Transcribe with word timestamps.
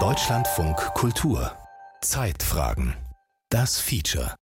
Deutschlandfunk 0.00 0.76
Kultur 0.94 1.52
Zeitfragen 2.00 2.96
Das 3.48 3.78
Feature 3.78 4.34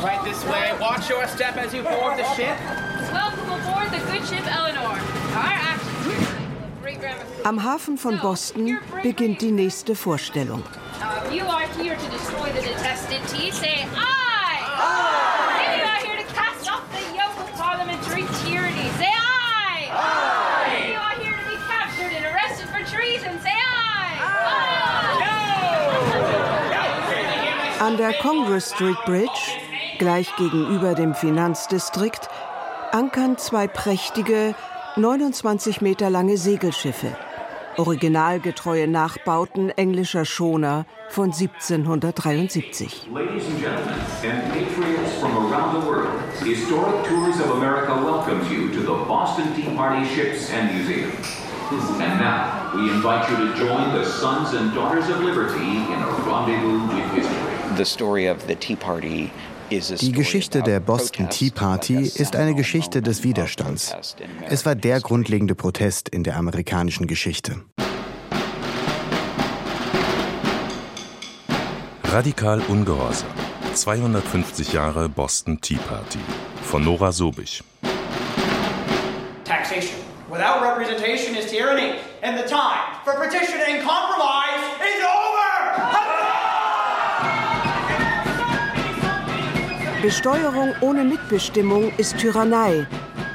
Right 0.00 0.22
this 0.24 0.44
way. 0.44 0.72
Watch 0.78 1.10
your 1.10 1.26
step 1.26 1.56
as 1.56 1.74
you 1.74 1.82
board 1.82 2.16
the 2.16 2.24
ship. 2.36 2.56
Welcome 3.12 3.50
aboard 3.50 3.90
the 3.90 3.98
good 4.06 4.24
ship 4.28 4.46
Eleanor. 4.46 4.94
Our 4.94 5.00
actions 5.34 5.87
Am 7.44 7.62
Hafen 7.62 7.96
von 7.98 8.18
Boston 8.20 8.78
beginnt 9.02 9.40
die 9.40 9.52
nächste 9.52 9.94
Vorstellung. 9.94 10.62
An 27.80 27.96
der 27.96 28.12
Congress 28.14 28.72
Street 28.74 28.98
Bridge, 29.06 29.30
gleich 29.98 30.34
gegenüber 30.36 30.94
dem 30.94 31.14
Finanzdistrikt, 31.14 32.28
ankern 32.92 33.38
zwei 33.38 33.66
prächtige, 33.66 34.54
29 34.98 35.80
Meter 35.80 36.10
lange 36.10 36.36
Segelschiffe. 36.36 37.16
Originalgetreue 37.76 38.88
Nachbauten 38.88 39.70
englischer 39.70 40.24
Schoner 40.24 40.86
von 41.10 41.30
1773. 41.30 43.06
Ladies 43.08 43.46
and 43.46 43.60
gentlemen, 43.60 43.94
and 44.24 44.52
patriots 44.52 45.14
from 45.20 45.36
around 45.36 45.80
the 45.80 45.88
world, 45.88 46.20
Historic 46.42 47.06
Tours 47.06 47.38
of 47.38 47.50
America 47.58 47.94
welcomes 47.94 48.50
you 48.50 48.72
to 48.72 48.80
the 48.80 49.04
Boston 49.06 49.54
Tea 49.54 49.72
Party 49.76 50.04
Ships 50.04 50.50
and 50.50 50.74
Museum. 50.74 51.12
And 52.00 52.18
now, 52.18 52.72
we 52.74 52.90
invite 52.90 53.30
you 53.30 53.36
to 53.36 53.54
join 53.54 53.94
the 53.94 54.04
sons 54.04 54.52
and 54.54 54.74
daughters 54.74 55.08
of 55.10 55.20
liberty 55.20 55.76
in 55.92 56.02
a 56.02 56.10
rendezvous 56.26 56.88
with 56.88 57.12
history. 57.12 57.76
The 57.76 57.84
story 57.84 58.26
of 58.26 58.48
the 58.48 58.56
Tea 58.56 58.74
Party 58.74 59.30
Die 59.70 60.12
Geschichte 60.12 60.62
der 60.62 60.80
Boston 60.80 61.28
Tea 61.28 61.50
Party 61.50 61.96
ist 61.96 62.36
eine 62.36 62.54
Geschichte 62.54 63.02
des 63.02 63.22
Widerstands. 63.22 63.94
Es 64.48 64.64
war 64.64 64.74
der 64.74 65.00
grundlegende 65.00 65.54
Protest 65.54 66.08
in 66.08 66.24
der 66.24 66.36
amerikanischen 66.36 67.06
Geschichte. 67.06 67.60
Radikal 72.04 72.62
Ungehorsam. 72.68 73.28
250 73.74 74.72
Jahre 74.72 75.10
Boston 75.10 75.60
Tea 75.60 75.76
Party. 75.76 76.20
Von 76.62 76.84
Nora 76.84 77.10
Sobich. 77.12 77.62
Taxation. 79.44 79.98
Without 80.30 80.62
representation 80.62 81.36
is 81.36 81.50
tyranny. 81.50 81.98
And 82.22 82.38
the 82.38 82.48
time 82.48 82.96
for 83.04 83.14
petition 83.20 83.60
and 83.68 83.86
compromise 83.86 84.47
Besteuerung 90.02 90.74
ohne 90.80 91.02
Mitbestimmung 91.02 91.90
ist 91.96 92.18
Tyrannei, 92.18 92.86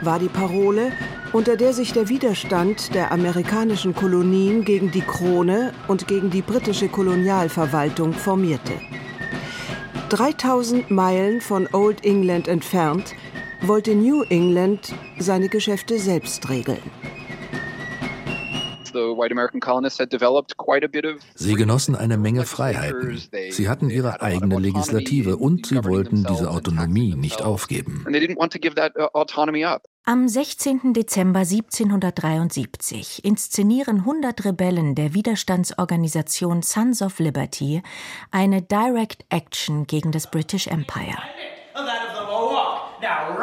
war 0.02 0.18
die 0.18 0.30
Parole, 0.30 0.94
unter 1.34 1.58
der 1.58 1.74
sich 1.74 1.92
der 1.92 2.08
Widerstand 2.08 2.96
der 2.96 3.12
amerikanischen 3.12 3.94
Kolonien 3.94 4.64
gegen 4.64 4.90
die 4.90 5.02
Krone 5.02 5.74
und 5.90 6.08
gegen 6.08 6.30
die 6.30 6.42
britische 6.42 6.88
Kolonialverwaltung 6.88 8.14
formierte. 8.14 8.72
3000 10.08 10.90
Meilen 10.90 11.42
von 11.42 11.68
Old 11.74 12.06
England 12.06 12.48
entfernt 12.48 13.14
wollte 13.62 13.94
New 13.94 14.24
England 14.30 14.94
seine 15.20 15.50
Geschäfte 15.50 16.00
selbst 16.00 16.50
regeln. 16.50 16.82
Sie 21.36 21.54
genossen 21.54 21.96
eine 21.96 22.18
Menge 22.18 22.46
Freiheiten. 22.46 23.22
Sie 23.50 23.70
hatten 23.70 23.90
ihre 23.90 24.22
eigene 24.22 24.60
Legislative 24.60 25.38
und 25.38 25.66
sie 25.66 25.84
wollten 25.84 26.26
diese 26.30 26.50
Autonomie 26.50 27.16
nicht 27.16 27.42
aufgeben. 27.42 28.06
Am 30.06 30.28
16. 30.28 30.94
Dezember 30.94 31.40
1773 31.40 33.24
inszenieren 33.24 34.00
100 34.00 34.44
Rebellen 34.44 34.96
der 34.96 35.14
Widerstandsorganisation 35.14 36.62
Sons 36.62 37.02
of 37.02 37.20
Liberty 37.20 37.82
eine 38.32 38.62
Direct 38.62 39.26
Action 39.30 39.88
gegen 39.88 40.12
das 40.12 40.30
British 40.30 40.68
Empire. 40.68 41.18
Now 43.04 43.36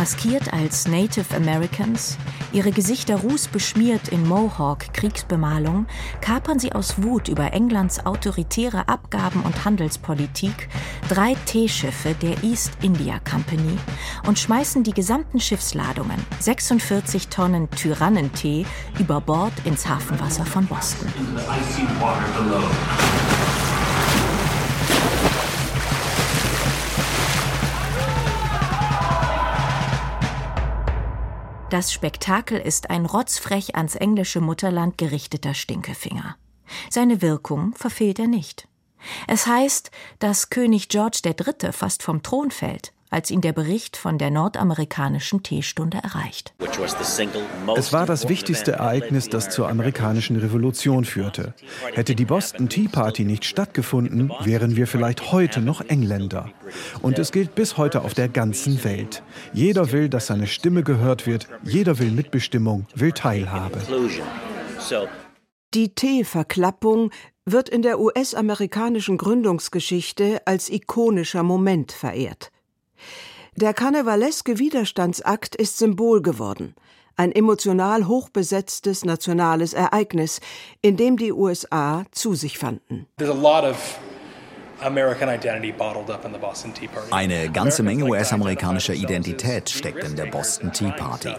Maskiert 0.00 0.50
als 0.54 0.88
Native 0.88 1.36
Americans, 1.36 2.16
ihre 2.54 2.70
Gesichter 2.70 3.16
rußbeschmiert 3.16 4.08
in 4.08 4.26
Mohawk-Kriegsbemalung, 4.26 5.84
kapern 6.22 6.58
sie 6.58 6.72
aus 6.72 7.02
Wut 7.02 7.28
über 7.28 7.52
Englands 7.52 8.06
autoritäre 8.06 8.88
Abgaben- 8.88 9.42
und 9.42 9.66
Handelspolitik 9.66 10.70
drei 11.10 11.34
Teeschiffe 11.44 12.14
der 12.14 12.42
East 12.42 12.72
India 12.80 13.20
Company 13.30 13.76
und 14.26 14.38
schmeißen 14.38 14.84
die 14.84 14.94
gesamten 14.94 15.38
Schiffsladungen, 15.38 16.24
46 16.38 17.28
Tonnen 17.28 17.68
Tyrannentee, 17.68 18.64
über 18.98 19.20
Bord 19.20 19.52
ins 19.66 19.86
Hafenwasser 19.86 20.46
von 20.46 20.64
Boston. 20.64 21.12
Das 31.70 31.92
Spektakel 31.92 32.58
ist 32.58 32.90
ein 32.90 33.06
rotzfrech 33.06 33.76
ans 33.76 33.94
englische 33.94 34.40
Mutterland 34.40 34.98
gerichteter 34.98 35.54
Stinkefinger. 35.54 36.34
Seine 36.90 37.22
Wirkung 37.22 37.76
verfehlt 37.76 38.18
er 38.18 38.26
nicht. 38.26 38.66
Es 39.28 39.46
heißt, 39.46 39.92
dass 40.18 40.50
König 40.50 40.88
George 40.88 41.20
III. 41.24 41.72
fast 41.72 42.02
vom 42.02 42.24
Thron 42.24 42.50
fällt, 42.50 42.92
als 43.10 43.30
ihn 43.30 43.40
der 43.40 43.52
Bericht 43.52 43.96
von 43.96 44.18
der 44.18 44.30
nordamerikanischen 44.30 45.42
Teestunde 45.42 45.98
erreicht. 45.98 46.54
Es 47.76 47.92
war 47.92 48.06
das 48.06 48.28
wichtigste 48.28 48.72
Ereignis, 48.72 49.28
das 49.28 49.50
zur 49.50 49.68
amerikanischen 49.68 50.36
Revolution 50.36 51.04
führte. 51.04 51.54
Hätte 51.92 52.14
die 52.14 52.24
Boston 52.24 52.68
Tea 52.68 52.88
Party 52.88 53.24
nicht 53.24 53.44
stattgefunden, 53.44 54.32
wären 54.42 54.76
wir 54.76 54.86
vielleicht 54.86 55.32
heute 55.32 55.60
noch 55.60 55.80
Engländer. 55.82 56.50
Und 57.02 57.18
es 57.18 57.32
gilt 57.32 57.54
bis 57.54 57.76
heute 57.76 58.02
auf 58.02 58.14
der 58.14 58.28
ganzen 58.28 58.82
Welt. 58.84 59.22
Jeder 59.52 59.92
will, 59.92 60.08
dass 60.08 60.28
seine 60.28 60.46
Stimme 60.46 60.82
gehört 60.82 61.26
wird, 61.26 61.48
jeder 61.62 61.98
will 61.98 62.10
Mitbestimmung, 62.10 62.86
will 62.94 63.12
Teilhabe. 63.12 63.78
Die 65.74 65.94
Teeverklappung 65.94 67.10
wird 67.44 67.68
in 67.68 67.82
der 67.82 68.00
US-amerikanischen 68.00 69.18
Gründungsgeschichte 69.18 70.42
als 70.46 70.68
ikonischer 70.68 71.42
Moment 71.42 71.92
verehrt. 71.92 72.50
Der 73.56 73.74
karnevaleske 73.74 74.58
Widerstandsakt 74.58 75.56
ist 75.56 75.78
Symbol 75.78 76.22
geworden, 76.22 76.76
ein 77.16 77.32
emotional 77.32 78.06
hochbesetztes 78.06 79.04
nationales 79.04 79.74
Ereignis, 79.74 80.40
in 80.82 80.96
dem 80.96 81.16
die 81.16 81.32
USA 81.32 82.04
zu 82.12 82.34
sich 82.34 82.58
fanden. 82.58 83.06
Eine 87.10 87.50
ganze 87.50 87.82
Menge 87.82 88.04
US-amerikanischer 88.04 88.94
Identität 88.94 89.68
steckt 89.68 90.04
in 90.04 90.16
der 90.16 90.26
Boston 90.26 90.72
Tea 90.72 90.92
Party. 90.96 91.34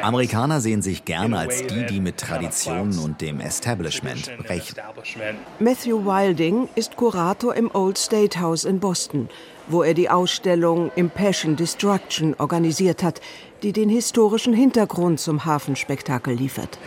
Amerikaner 0.00 0.60
sehen 0.60 0.80
sich 0.80 1.04
gerne 1.04 1.38
als 1.38 1.66
die, 1.66 1.84
die 1.84 2.00
mit 2.00 2.16
Traditionen 2.16 2.98
und 3.00 3.20
dem 3.20 3.40
Establishment 3.40 4.30
brechen. 4.38 4.76
Matthew 5.58 6.06
Wilding 6.06 6.68
ist 6.74 6.96
Kurator 6.96 7.54
im 7.54 7.70
Old 7.74 7.98
State 7.98 8.40
House 8.40 8.64
in 8.64 8.80
Boston, 8.80 9.28
wo 9.68 9.82
er 9.82 9.94
die 9.94 10.08
Ausstellung 10.08 10.90
Impassion 10.96 11.56
Destruction 11.56 12.34
organisiert 12.38 13.02
hat, 13.02 13.20
die 13.62 13.72
den 13.72 13.88
historischen 13.88 14.54
Hintergrund 14.54 15.20
zum 15.20 15.44
Hafenspektakel 15.44 16.34
liefert. 16.34 16.78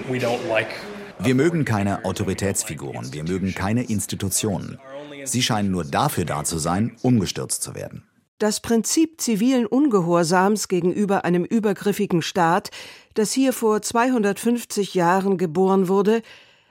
Wir 1.21 1.35
mögen 1.35 1.65
keine 1.65 2.05
Autoritätsfiguren, 2.05 3.11
wir 3.11 3.23
mögen 3.23 3.53
keine 3.53 3.83
Institutionen. 3.83 4.79
Sie 5.25 5.41
scheinen 5.41 5.71
nur 5.71 5.83
dafür 5.83 6.25
da 6.25 6.43
zu 6.43 6.57
sein, 6.57 6.95
umgestürzt 7.01 7.61
zu 7.61 7.75
werden. 7.75 8.03
Das 8.37 8.61
Prinzip 8.61 9.19
zivilen 9.19 9.65
Ungehorsams 9.65 10.69
gegenüber 10.69 11.25
einem 11.25 11.43
übergriffigen 11.43 12.21
Staat, 12.21 12.71
das 13.13 13.33
hier 13.33 13.51
vor 13.51 13.81
250 13.81 14.93
Jahren 14.93 15.37
geboren 15.37 15.89
wurde, 15.89 16.21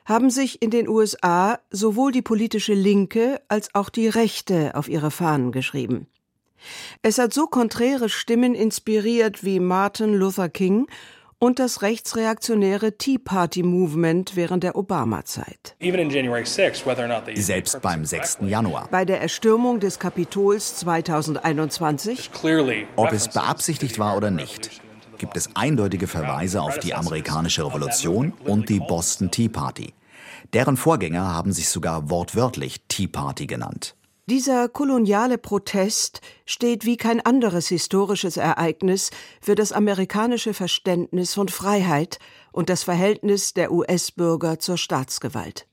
haben 0.09 0.31
sich 0.31 0.63
in 0.63 0.71
den 0.71 0.89
USA 0.89 1.59
sowohl 1.71 2.13
die 2.13 2.23
politische 2.23 2.73
Linke 2.73 3.43
als 3.49 3.75
auch 3.75 3.91
die 3.91 4.09
Rechte 4.09 4.75
auf 4.75 4.89
ihre 4.89 5.11
Fahnen 5.11 5.53
geschrieben. 5.53 6.07
Es 7.03 7.19
hat 7.19 7.35
so 7.35 7.47
konträre 7.47 8.09
Stimmen 8.09 8.55
inspiriert 8.55 9.45
wie 9.45 9.61
Martin 9.61 10.15
Luther 10.15 10.49
King 10.49 10.87
und 11.39 11.59
das 11.59 11.83
rechtsreaktionäre 11.83 12.97
Tea 12.97 13.19
Party 13.19 13.63
Movement 13.63 14.35
während 14.35 14.65
der 14.65 14.77
Obama-Zeit. 14.77 15.77
Selbst 17.35 17.81
beim 17.81 18.05
6. 18.05 18.39
Januar. 18.41 18.89
Bei 18.91 19.05
der 19.05 19.21
Erstürmung 19.21 19.79
des 19.79 19.99
Kapitols 19.99 20.77
2021, 20.77 22.31
ob 22.97 23.13
es 23.13 23.29
beabsichtigt 23.29 23.99
war 23.99 24.17
oder 24.17 24.31
nicht, 24.31 24.81
gibt 25.19 25.37
es 25.37 25.51
eindeutige 25.55 26.07
Verweise 26.07 26.63
auf 26.63 26.79
die 26.79 26.95
amerikanische 26.95 27.67
Revolution 27.67 28.33
und 28.45 28.69
die 28.69 28.81
Boston 28.81 29.31
Tea 29.31 29.49
Party. 29.49 29.95
Deren 30.53 30.77
Vorgänger 30.77 31.35
haben 31.35 31.53
sich 31.53 31.69
sogar 31.69 32.11
wortwörtlich 32.11 32.83
Tea 32.89 33.07
Party 33.07 33.47
genannt. 33.47 33.95
Dieser 34.27 34.69
koloniale 34.69 35.39
Protest 35.39 36.21
steht 36.45 36.85
wie 36.85 36.99
kein 36.99 37.25
anderes 37.25 37.69
historisches 37.69 38.37
Ereignis 38.37 39.11
für 39.41 39.55
das 39.55 39.73
amerikanische 39.73 40.53
Verständnis 40.53 41.33
von 41.33 41.49
Freiheit 41.49 42.19
und 42.53 42.69
das 42.69 42.83
Verhältnis 42.83 43.55
der 43.55 43.73
US-Bürger 43.73 44.59
zur 44.59 44.77
Staatsgewalt. 44.77 45.67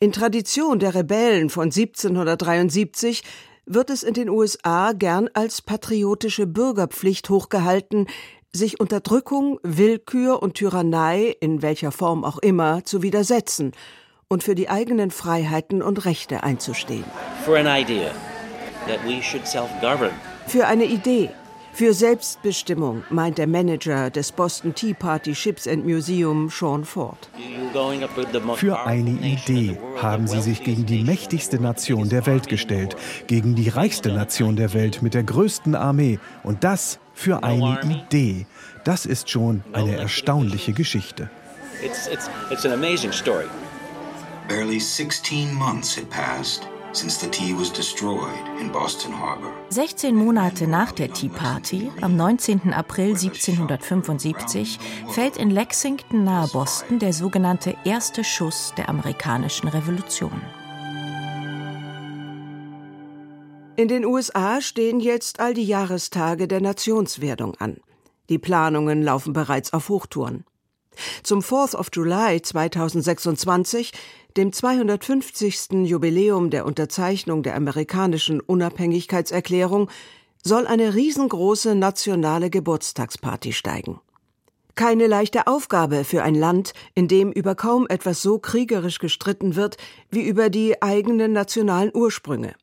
In 0.00 0.10
Tradition 0.10 0.78
der 0.78 0.94
Rebellen 0.94 1.50
von 1.50 1.66
1773 1.66 3.22
wird 3.66 3.90
es 3.90 4.04
in 4.04 4.14
den 4.14 4.28
USA 4.28 4.92
gern 4.92 5.28
als 5.34 5.60
patriotische 5.60 6.46
Bürgerpflicht 6.46 7.28
hochgehalten, 7.28 8.06
sich 8.52 8.80
Unterdrückung, 8.80 9.60
Willkür 9.62 10.42
und 10.42 10.54
Tyrannei 10.54 11.36
in 11.40 11.62
welcher 11.62 11.92
Form 11.92 12.24
auch 12.24 12.38
immer 12.38 12.84
zu 12.84 13.02
widersetzen 13.02 13.72
und 14.28 14.42
für 14.42 14.54
die 14.54 14.68
eigenen 14.68 15.10
Freiheiten 15.10 15.82
und 15.82 16.04
Rechte 16.04 16.42
einzustehen. 16.42 17.04
Für 17.44 17.56
eine 20.66 20.84
Idee, 20.84 21.30
für 21.72 21.92
Selbstbestimmung, 21.92 23.04
meint 23.10 23.38
der 23.38 23.46
Manager 23.46 24.10
des 24.10 24.32
Boston 24.32 24.74
Tea 24.74 24.94
Party 24.94 25.34
Ships 25.34 25.68
and 25.68 25.84
Museum, 25.84 26.48
Sean 26.48 26.84
Ford. 26.84 27.28
Für 28.56 28.86
eine 28.86 29.10
Idee 29.10 29.78
haben 30.00 30.26
sie 30.26 30.40
sich 30.40 30.64
gegen 30.64 30.86
die 30.86 31.04
mächtigste 31.04 31.60
Nation 31.60 32.08
der 32.08 32.26
Welt 32.26 32.48
gestellt, 32.48 32.96
gegen 33.26 33.54
die 33.54 33.68
reichste 33.68 34.10
Nation 34.10 34.56
der 34.56 34.72
Welt 34.72 35.02
mit 35.02 35.14
der 35.14 35.24
größten 35.24 35.74
Armee. 35.74 36.18
Und 36.42 36.64
das 36.64 36.98
für 37.16 37.42
eine 37.42 37.80
Idee. 37.82 38.46
Das 38.84 39.06
ist 39.06 39.28
schon 39.28 39.64
eine 39.72 39.96
erstaunliche 39.96 40.72
Geschichte. 40.72 41.28
It's, 41.82 42.06
it's, 42.06 42.30
it's 42.50 42.64
an 42.64 42.72
amazing 42.72 43.12
story. 43.12 43.48
Barely 44.48 44.78
16 44.78 45.52
months 45.52 45.96
had 45.96 46.08
passed 46.08 46.68
16 49.68 50.14
Monate 50.14 50.66
nach 50.66 50.92
der 50.92 51.12
Tea 51.12 51.28
Party, 51.28 51.90
am 52.00 52.16
19. 52.16 52.72
April 52.72 53.08
1775, 53.08 54.78
fällt 55.10 55.36
in 55.36 55.50
Lexington 55.50 56.24
nahe 56.24 56.48
Boston 56.48 56.98
der 56.98 57.12
sogenannte 57.12 57.76
erste 57.84 58.24
Schuss 58.24 58.72
der 58.78 58.88
amerikanischen 58.88 59.68
Revolution. 59.68 60.40
In 63.76 63.88
den 63.88 64.04
USA 64.04 64.60
stehen 64.60 65.00
jetzt 65.00 65.38
all 65.38 65.52
die 65.52 65.64
Jahrestage 65.64 66.48
der 66.48 66.60
Nationswerdung 66.60 67.54
an. 67.56 67.76
Die 68.28 68.38
Planungen 68.38 69.02
laufen 69.02 69.32
bereits 69.32 69.72
auf 69.72 69.88
Hochtouren. 69.88 70.44
Zum 71.22 71.40
4th 71.40 71.76
of 71.76 71.88
July 71.92 72.40
2026 72.40 73.92
dem 74.36 74.52
250. 74.52 75.84
Jubiläum 75.84 76.50
der 76.50 76.66
Unterzeichnung 76.66 77.42
der 77.42 77.54
amerikanischen 77.54 78.40
Unabhängigkeitserklärung, 78.40 79.90
soll 80.42 80.66
eine 80.66 80.94
riesengroße 80.94 81.74
nationale 81.74 82.50
Geburtstagsparty 82.50 83.52
steigen. 83.52 84.00
Keine 84.74 85.06
leichte 85.06 85.46
Aufgabe 85.46 86.04
für 86.04 86.22
ein 86.22 86.34
Land, 86.34 86.72
in 86.94 87.08
dem 87.08 87.32
über 87.32 87.54
kaum 87.54 87.86
etwas 87.88 88.22
so 88.22 88.38
kriegerisch 88.38 88.98
gestritten 88.98 89.56
wird 89.56 89.78
wie 90.10 90.22
über 90.22 90.50
die 90.50 90.82
eigenen 90.82 91.32
nationalen 91.32 91.90
Ursprünge. 91.94 92.54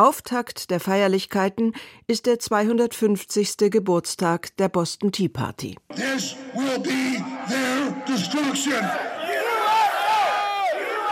Auftakt 0.00 0.70
der 0.70 0.80
Feierlichkeiten 0.80 1.74
ist 2.06 2.24
der 2.24 2.38
250. 2.38 3.70
Geburtstag 3.70 4.56
der 4.56 4.70
Boston 4.70 5.12
Tea 5.12 5.28
Party. 5.28 5.76
This 5.94 6.36
will 6.54 6.78
be 6.78 7.22
their 7.46 7.92
destruction. 8.06 8.82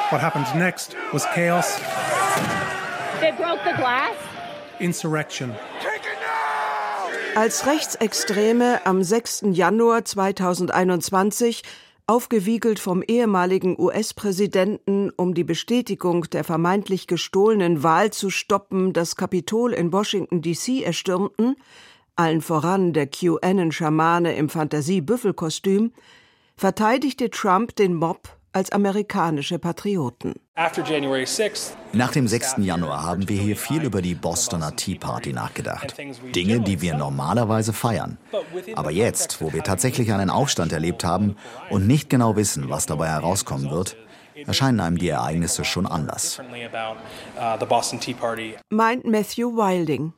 What 0.08 0.22
happened 0.22 0.46
next 0.54 0.96
was 1.12 1.26
chaos. 1.34 1.78
They 3.20 3.30
broke 3.32 3.60
the 3.66 3.76
glass. 3.76 4.14
Insurrection. 4.78 5.54
Als 7.34 7.66
Rechtsextreme 7.66 8.86
am 8.86 9.02
6. 9.02 9.48
Januar 9.50 10.06
2021 10.06 11.62
aufgewiegelt 12.08 12.78
vom 12.78 13.02
ehemaligen 13.06 13.78
US-Präsidenten, 13.78 15.10
um 15.10 15.34
die 15.34 15.44
Bestätigung 15.44 16.24
der 16.30 16.42
vermeintlich 16.42 17.06
gestohlenen 17.06 17.82
Wahl 17.82 18.10
zu 18.10 18.30
stoppen, 18.30 18.94
das 18.94 19.14
Kapitol 19.14 19.74
in 19.74 19.92
Washington 19.92 20.40
DC 20.40 20.82
erstürmten, 20.82 21.56
allen 22.16 22.40
voran 22.40 22.94
der 22.94 23.08
QAnon-Schamane 23.08 24.34
im 24.34 24.48
Fantasie-Büffelkostüm, 24.48 25.92
verteidigte 26.56 27.28
Trump 27.28 27.76
den 27.76 27.94
Mob 27.94 28.37
als 28.58 28.72
amerikanische 28.72 29.60
Patrioten. 29.60 30.34
Nach 31.92 32.10
dem 32.10 32.26
6. 32.26 32.56
Januar 32.58 33.04
haben 33.04 33.28
wir 33.28 33.40
hier 33.40 33.56
viel 33.56 33.84
über 33.84 34.02
die 34.02 34.16
Bostoner 34.16 34.74
Tea 34.74 34.96
Party 34.96 35.32
nachgedacht. 35.32 35.94
Dinge, 36.34 36.60
die 36.60 36.80
wir 36.80 36.96
normalerweise 36.96 37.72
feiern. 37.72 38.18
Aber 38.74 38.90
jetzt, 38.90 39.40
wo 39.40 39.52
wir 39.52 39.62
tatsächlich 39.62 40.12
einen 40.12 40.28
Aufstand 40.28 40.72
erlebt 40.72 41.04
haben 41.04 41.36
und 41.70 41.86
nicht 41.86 42.10
genau 42.10 42.34
wissen, 42.34 42.68
was 42.68 42.86
dabei 42.86 43.06
herauskommen 43.06 43.70
wird, 43.70 43.96
erscheinen 44.46 44.80
einem 44.80 44.98
die 44.98 45.08
Ereignisse 45.08 45.64
schon 45.64 45.86
anders. 45.86 46.40
Meint 48.70 49.04
Matthew 49.04 49.56
Wilding. 49.56 50.12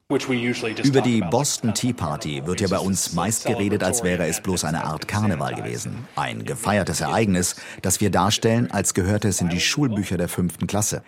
Über 0.85 1.01
die 1.01 1.21
Boston 1.21 1.75
Tea 1.75 1.93
Party 1.93 2.47
wird 2.47 2.61
ja 2.61 2.69
bei 2.69 2.79
uns 2.79 3.13
meist 3.13 3.45
geredet, 3.47 3.83
als 3.83 4.03
wäre 4.03 4.27
es 4.27 4.41
bloß 4.41 4.65
eine 4.65 4.85
Art 4.85 5.09
Karneval 5.09 5.55
gewesen. 5.55 6.07
Ein 6.17 6.45
gefeiertes 6.45 7.01
Ereignis, 7.01 7.57
das 7.83 8.01
wir 8.01 8.11
darstellen, 8.11 8.71
als 8.71 8.95
gehörte 8.95 9.29
es 9.29 9.41
in 9.41 9.49
die 9.49 9.61
Schulbücher 9.61 10.17
der 10.17 10.29
fünften 10.29 10.67
Klasse. 10.67 11.03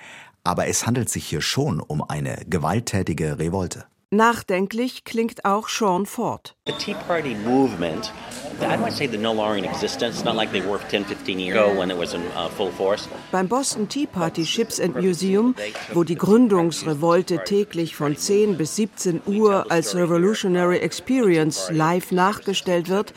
Aber 0.44 0.66
es 0.66 0.86
handelt 0.86 1.08
sich 1.08 1.24
hier 1.24 1.40
schon 1.40 1.80
um 1.80 2.02
eine 2.02 2.44
gewalttätige 2.48 3.38
Revolte. 3.38 3.84
Nachdenklich 4.14 5.04
klingt 5.04 5.46
auch 5.46 5.68
Sean 5.68 6.04
Ford. 6.04 6.54
The 6.66 6.74
Tea 6.74 6.94
Party 7.08 7.34
movement, 7.34 8.12
I 8.60 8.76
might 8.76 8.92
say 8.92 9.06
they're 9.06 9.18
no 9.18 9.32
longer 9.32 9.56
in 9.56 9.64
existence. 9.64 10.16
It's 10.16 10.24
not 10.24 10.36
like 10.36 10.52
they 10.52 10.60
were 10.60 10.78
10, 10.90 11.06
15 11.06 11.40
years 11.40 11.56
ago 11.56 11.72
when 11.78 11.90
it 11.90 11.96
was 11.96 12.12
in 12.12 12.20
uh, 12.36 12.50
full 12.50 12.70
force. 12.72 13.08
Beim 13.30 13.48
Boston 13.48 13.88
Tea 13.88 14.06
Party 14.06 14.44
Ships 14.44 14.78
and 14.78 14.96
Museum, 14.96 15.54
wo 15.94 16.04
die 16.04 16.16
Gründungsrevolte 16.16 17.42
täglich 17.44 17.96
von 17.96 18.14
10 18.14 18.58
bis 18.58 18.76
17 18.76 19.22
Uhr 19.24 19.64
als 19.70 19.94
Revolutionary 19.96 20.80
Experience 20.80 21.70
live 21.70 22.12
nachgestellt 22.12 22.90
wird, 22.90 23.14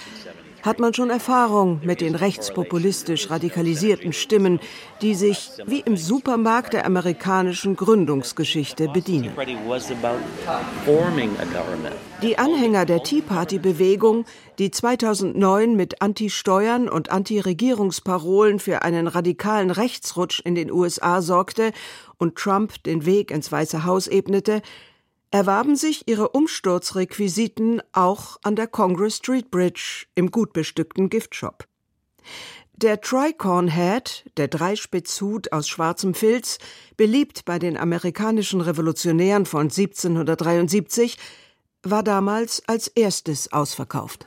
hat 0.65 0.79
man 0.79 0.95
schon 0.95 1.11
Erfahrung 1.11 1.79
mit 1.83 2.01
den 2.01 2.15
rechtspopulistisch 2.15 3.29
radikalisierten 3.29 4.13
Stimmen, 4.13 4.59
die 5.01 5.13
sich 5.13 5.51
wie 5.67 5.81
im 5.81 5.95
Supermarkt 5.95 6.73
der 6.73 6.87
amerikanischen 6.87 7.75
Gründungsgeschichte 7.75 8.89
bedienen. 8.89 9.31
Die 12.23 12.37
Anhänger 12.39 12.85
der 12.85 13.03
Tea 13.03 13.21
Party-Bewegung, 13.21 14.25
die 14.57 14.71
2009 14.71 15.75
mit 15.75 16.01
Anti-Steuern 16.01 16.89
und 16.89 17.11
Anti-Regierungsparolen 17.11 18.59
für 18.59 18.81
einen 18.81 19.07
radikalen 19.07 19.69
Rechtsrutsch 19.69 20.39
in 20.39 20.55
den 20.55 20.71
USA 20.71 21.21
sorgte 21.21 21.73
und 22.17 22.35
Trump 22.37 22.81
den 22.83 23.05
Weg 23.05 23.29
ins 23.29 23.51
Weiße 23.51 23.85
Haus 23.85 24.07
ebnete, 24.07 24.63
erwarben 25.35 25.75
sich 25.75 26.07
ihre 26.07 26.29
Umsturzrequisiten 26.29 27.81
auch 27.91 28.37
an 28.43 28.55
der 28.55 28.67
Congress 28.67 29.17
Street 29.17 29.51
Bridge 29.51 30.05
im 30.15 30.31
gut 30.31 30.53
bestückten 30.53 31.09
Giftshop. 31.09 31.65
Der 32.77 33.01
Tricorn 33.01 33.69
Hat, 33.69 34.23
der 34.37 34.47
Dreispitzhut 34.47 35.51
aus 35.51 35.67
schwarzem 35.67 36.13
Filz, 36.13 36.57
beliebt 36.95 37.43
bei 37.43 37.59
den 37.59 37.75
amerikanischen 37.75 38.61
Revolutionären 38.61 39.45
von 39.45 39.63
1773, 39.63 41.17
war 41.89 42.03
damals 42.03 42.63
als 42.67 42.87
erstes 42.87 43.51
ausverkauft. 43.51 44.25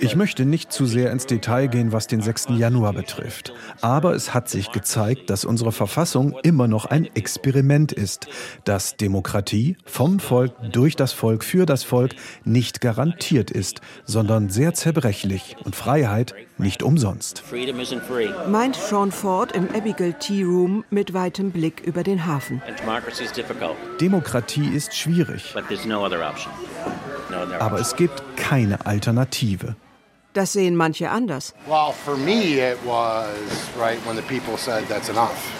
Ich 0.00 0.16
möchte 0.16 0.44
nicht 0.44 0.72
zu 0.72 0.86
sehr 0.86 1.10
ins 1.12 1.26
Detail 1.26 1.66
gehen, 1.68 1.92
was 1.92 2.06
den 2.06 2.20
6. 2.20 2.48
Januar 2.56 2.92
betrifft. 2.92 3.52
Aber 3.80 4.14
es 4.14 4.34
hat 4.34 4.48
sich 4.48 4.72
gezeigt, 4.72 5.30
dass 5.30 5.44
unsere 5.44 5.72
Verfassung 5.72 6.38
immer 6.42 6.68
noch 6.68 6.86
ein 6.86 7.04
Experiment 7.14 7.92
ist, 7.92 8.28
dass 8.64 8.96
Demokratie 8.96 9.76
vom 9.84 10.20
Volk, 10.20 10.52
durch 10.72 10.96
das 10.96 11.12
Volk, 11.12 11.44
für 11.44 11.66
das 11.66 11.82
Volk 11.82 12.14
nicht 12.44 12.80
garantiert 12.80 13.50
ist, 13.50 13.80
sondern 14.04 14.48
sehr 14.48 14.74
zerbrechlich 14.74 15.56
und 15.64 15.76
Freiheit 15.76 16.34
nicht 16.58 16.82
umsonst. 16.82 17.42
Meint 18.48 18.76
Sean 18.76 19.12
Ford 19.12 19.52
im 19.52 19.68
Abigail 19.74 20.14
Tea 20.14 20.42
Room 20.42 20.84
mit 20.90 21.14
weitem 21.14 21.52
Blick 21.52 21.80
über 21.80 22.02
den 22.02 22.26
Hafen. 22.26 22.60
Demokratie 24.00 24.37
ist 24.74 24.94
schwierig. 24.94 25.54
Aber 27.58 27.80
es 27.80 27.96
gibt 27.96 28.22
keine 28.36 28.86
Alternative. 28.86 29.76
Das 30.34 30.52
sehen 30.52 30.76
manche 30.76 31.10
anders. 31.10 31.54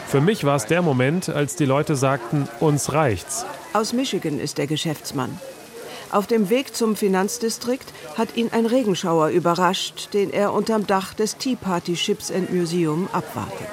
Für 0.07 0.21
mich 0.21 0.45
war 0.45 0.57
es 0.57 0.67
der 0.67 0.83
Moment, 0.83 1.29
als 1.29 1.57
die 1.57 1.65
Leute 1.65 1.97
sagten, 1.97 2.49
uns 2.61 2.93
reicht's. 2.93 3.45
Aus 3.73 3.93
Michigan 3.93 4.39
ist 4.39 4.59
der 4.59 4.67
Geschäftsmann. 4.67 5.39
Auf 6.11 6.27
dem 6.27 6.49
Weg 6.49 6.75
zum 6.75 6.97
Finanzdistrikt 6.97 7.93
hat 8.17 8.35
ihn 8.37 8.49
ein 8.53 8.65
Regenschauer 8.65 9.29
überrascht, 9.29 10.15
den 10.15 10.33
er 10.33 10.55
unterm 10.55 10.87
Dach 10.87 11.13
des 11.13 11.37
Tea 11.37 11.55
Party 11.55 11.97
Ships 11.97 12.33
and 12.33 12.53
Museum 12.53 13.09
abwartet. 13.13 13.67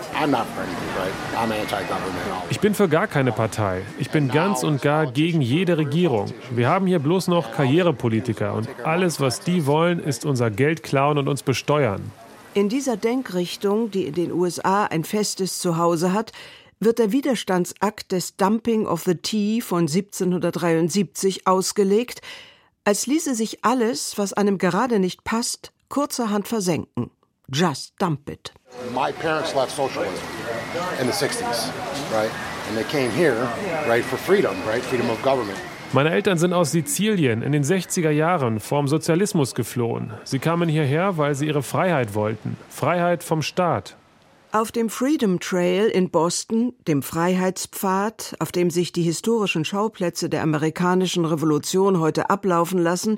Ich 2.50 2.60
bin 2.60 2.74
für 2.74 2.90
gar 2.90 3.08
keine 3.08 3.32
Partei. 3.32 3.84
Ich 4.00 4.10
bin 4.10 4.28
ganz 4.28 4.64
und 4.64 4.82
gar 4.82 5.06
gegen 5.08 5.42
jede 5.42 5.78
Regierung. 5.78 6.34
Wir 6.52 6.68
haben 6.68 6.88
hier 6.88 7.00
bloß 7.00 7.30
noch 7.30 7.54
Karrierepolitiker 7.54 8.54
und 8.54 8.68
alles, 8.84 9.22
was 9.22 9.40
die 9.40 9.66
wollen, 9.66 10.00
ist 10.00 10.26
unser 10.26 10.52
Geld 10.52 10.84
klauen 10.84 11.18
und 11.18 11.30
uns 11.30 11.42
besteuern. 11.42 12.12
In 12.54 12.68
dieser 12.70 12.98
Denkrichtung, 12.98 13.92
die 13.92 14.06
in 14.06 14.14
den 14.14 14.32
USA 14.32 14.86
ein 14.86 15.04
festes 15.04 15.60
Zuhause 15.60 16.14
hat, 16.14 16.32
wird 16.80 17.00
der 17.00 17.12
Widerstandsakt 17.12 18.12
des 18.12 18.36
Dumping 18.36 18.86
of 18.86 19.04
the 19.04 19.16
Tea 19.16 19.62
von 19.62 19.88
1773 19.88 21.48
ausgelegt, 21.48 22.22
als 22.84 23.08
ließe 23.08 23.36
sich 23.36 23.64
alles, 23.64 24.18
was 24.18 24.34
einem 24.34 24.58
gerade 24.58 25.00
nicht 25.00 25.24
passt, 25.24 25.72
kurzerhand 25.90 26.48
versenken. 26.48 27.10
Just 27.52 27.94
dump 28.00 28.30
it. 28.30 28.54
My 28.94 29.12
parents 29.12 29.54
left 29.54 29.72
socialism 29.72 30.24
in 31.00 31.08
the 31.08 31.14
60s, 31.14 31.72
right? 32.12 32.32
And 32.68 32.78
they 32.78 32.84
came 32.84 33.12
here, 33.12 33.48
right, 33.88 34.04
for 34.04 34.18
freedom, 34.18 34.56
right? 34.68 34.84
Freedom 34.84 35.10
of 35.10 35.22
government. 35.22 35.58
Meine 35.94 36.10
Eltern 36.10 36.38
sind 36.38 36.52
aus 36.52 36.72
Sizilien 36.72 37.42
in 37.42 37.52
den 37.52 37.64
60er 37.64 38.10
Jahren 38.10 38.60
vorm 38.60 38.88
Sozialismus 38.88 39.56
geflohen. 39.56 40.14
Sie 40.24 40.40
kamen 40.40 40.68
hierher, 40.68 41.18
weil 41.18 41.36
sie 41.36 41.46
ihre 41.46 41.64
Freiheit 41.64 42.16
wollten. 42.16 42.58
Freiheit 42.70 43.24
vom 43.24 43.42
Staat. 43.42 43.96
Auf 44.56 44.72
dem 44.72 44.90
Freedom 44.90 45.42
Trail 45.42 45.88
in 45.88 46.12
Boston, 46.12 46.72
dem 46.88 47.04
Freiheitspfad, 47.04 48.38
auf 48.40 48.54
dem 48.54 48.70
sich 48.70 48.94
die 48.94 49.02
historischen 49.02 49.66
Schauplätze 49.66 50.30
der 50.30 50.44
amerikanischen 50.44 51.26
Revolution 51.26 52.00
heute 52.00 52.30
ablaufen 52.30 52.80
lassen, 52.80 53.18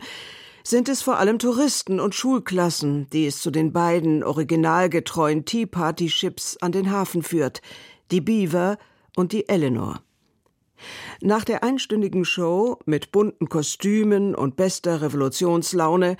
sind 0.64 0.90
es 0.90 1.04
vor 1.04 1.20
allem 1.20 1.38
Touristen 1.38 2.00
und 2.00 2.16
Schulklassen, 2.16 3.08
die 3.12 3.28
es 3.28 3.40
zu 3.40 3.52
den 3.52 3.72
beiden 3.72 4.24
originalgetreuen 4.24 5.46
Tea 5.46 5.68
Party 5.68 6.10
Ships 6.10 6.58
an 6.60 6.72
den 6.72 6.90
Hafen 6.90 7.22
führt, 7.22 7.62
die 8.10 8.22
Beaver 8.22 8.80
und 9.16 9.32
die 9.32 9.48
Eleanor. 9.48 10.02
Nach 11.22 11.44
der 11.44 11.64
einstündigen 11.64 12.26
Show 12.26 12.80
mit 12.88 13.12
bunten 13.12 13.48
Kostümen 13.48 14.34
und 14.34 14.56
bester 14.56 15.04
Revolutionslaune 15.04 16.18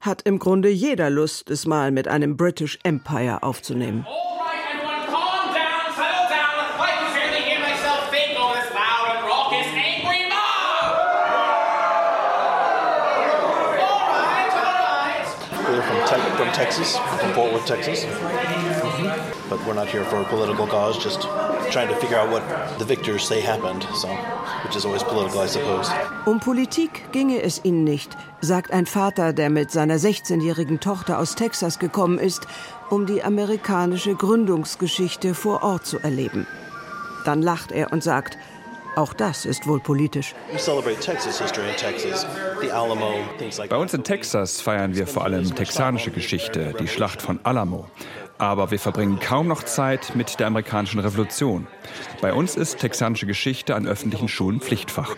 hat 0.00 0.22
im 0.22 0.40
Grunde 0.40 0.70
jeder 0.70 1.08
Lust, 1.08 1.50
es 1.50 1.68
mal 1.68 1.92
mit 1.92 2.08
einem 2.08 2.36
British 2.36 2.80
Empire 2.82 3.44
aufzunehmen. 3.44 4.04
From 16.36 16.52
Texas, 16.52 16.96
from 17.20 17.32
Fort 17.34 17.52
Worth, 17.52 17.66
Texas. 17.66 18.04
But 19.48 19.64
we're 19.66 19.74
not 19.74 19.88
here 19.88 20.04
for 20.04 20.20
a 20.20 20.24
political 20.24 20.66
cause, 20.66 20.98
just 20.98 21.22
trying 21.70 21.88
to 21.88 21.96
figure 21.96 22.16
out 22.16 22.30
what 22.30 22.42
the 22.78 22.84
victors 22.84 23.26
say 23.26 23.40
happened, 23.40 23.86
so, 23.94 24.08
which 24.64 24.76
is 24.76 24.84
always 24.84 25.02
political, 25.02 25.40
I 25.40 25.46
suppose. 25.46 25.90
Um 26.26 26.40
Politik 26.40 27.12
ginge 27.12 27.42
es 27.42 27.64
ihnen 27.64 27.84
nicht, 27.84 28.16
sagt 28.40 28.72
ein 28.72 28.86
Vater, 28.86 29.32
der 29.32 29.50
mit 29.50 29.70
seiner 29.70 29.96
16-jährigen 29.96 30.80
Tochter 30.80 31.18
aus 31.18 31.34
Texas 31.34 31.78
gekommen 31.78 32.18
ist, 32.18 32.46
um 32.90 33.06
die 33.06 33.22
amerikanische 33.22 34.14
Gründungsgeschichte 34.14 35.34
vor 35.34 35.62
Ort 35.62 35.86
zu 35.86 35.98
erleben. 35.98 36.46
Dann 37.24 37.42
lacht 37.42 37.72
er 37.72 37.92
und 37.92 38.02
sagt, 38.02 38.38
auch 38.96 39.12
das 39.12 39.44
ist 39.44 39.66
wohl 39.66 39.80
politisch. 39.80 40.34
Bei 43.68 43.76
uns 43.76 43.94
in 43.94 44.04
Texas 44.04 44.60
feiern 44.60 44.94
wir 44.96 45.06
vor 45.06 45.24
allem 45.24 45.54
texanische 45.54 46.10
Geschichte, 46.10 46.74
die 46.80 46.88
Schlacht 46.88 47.22
von 47.22 47.38
Alamo. 47.42 47.86
Aber 48.38 48.70
wir 48.70 48.78
verbringen 48.78 49.18
kaum 49.18 49.48
noch 49.48 49.62
Zeit 49.62 50.14
mit 50.14 50.40
der 50.40 50.46
amerikanischen 50.48 51.00
Revolution. 51.00 51.66
Bei 52.20 52.34
uns 52.34 52.56
ist 52.56 52.78
texanische 52.78 53.26
Geschichte 53.26 53.74
an 53.74 53.86
öffentlichen 53.86 54.28
Schulen 54.28 54.60
Pflichtfach. 54.60 55.16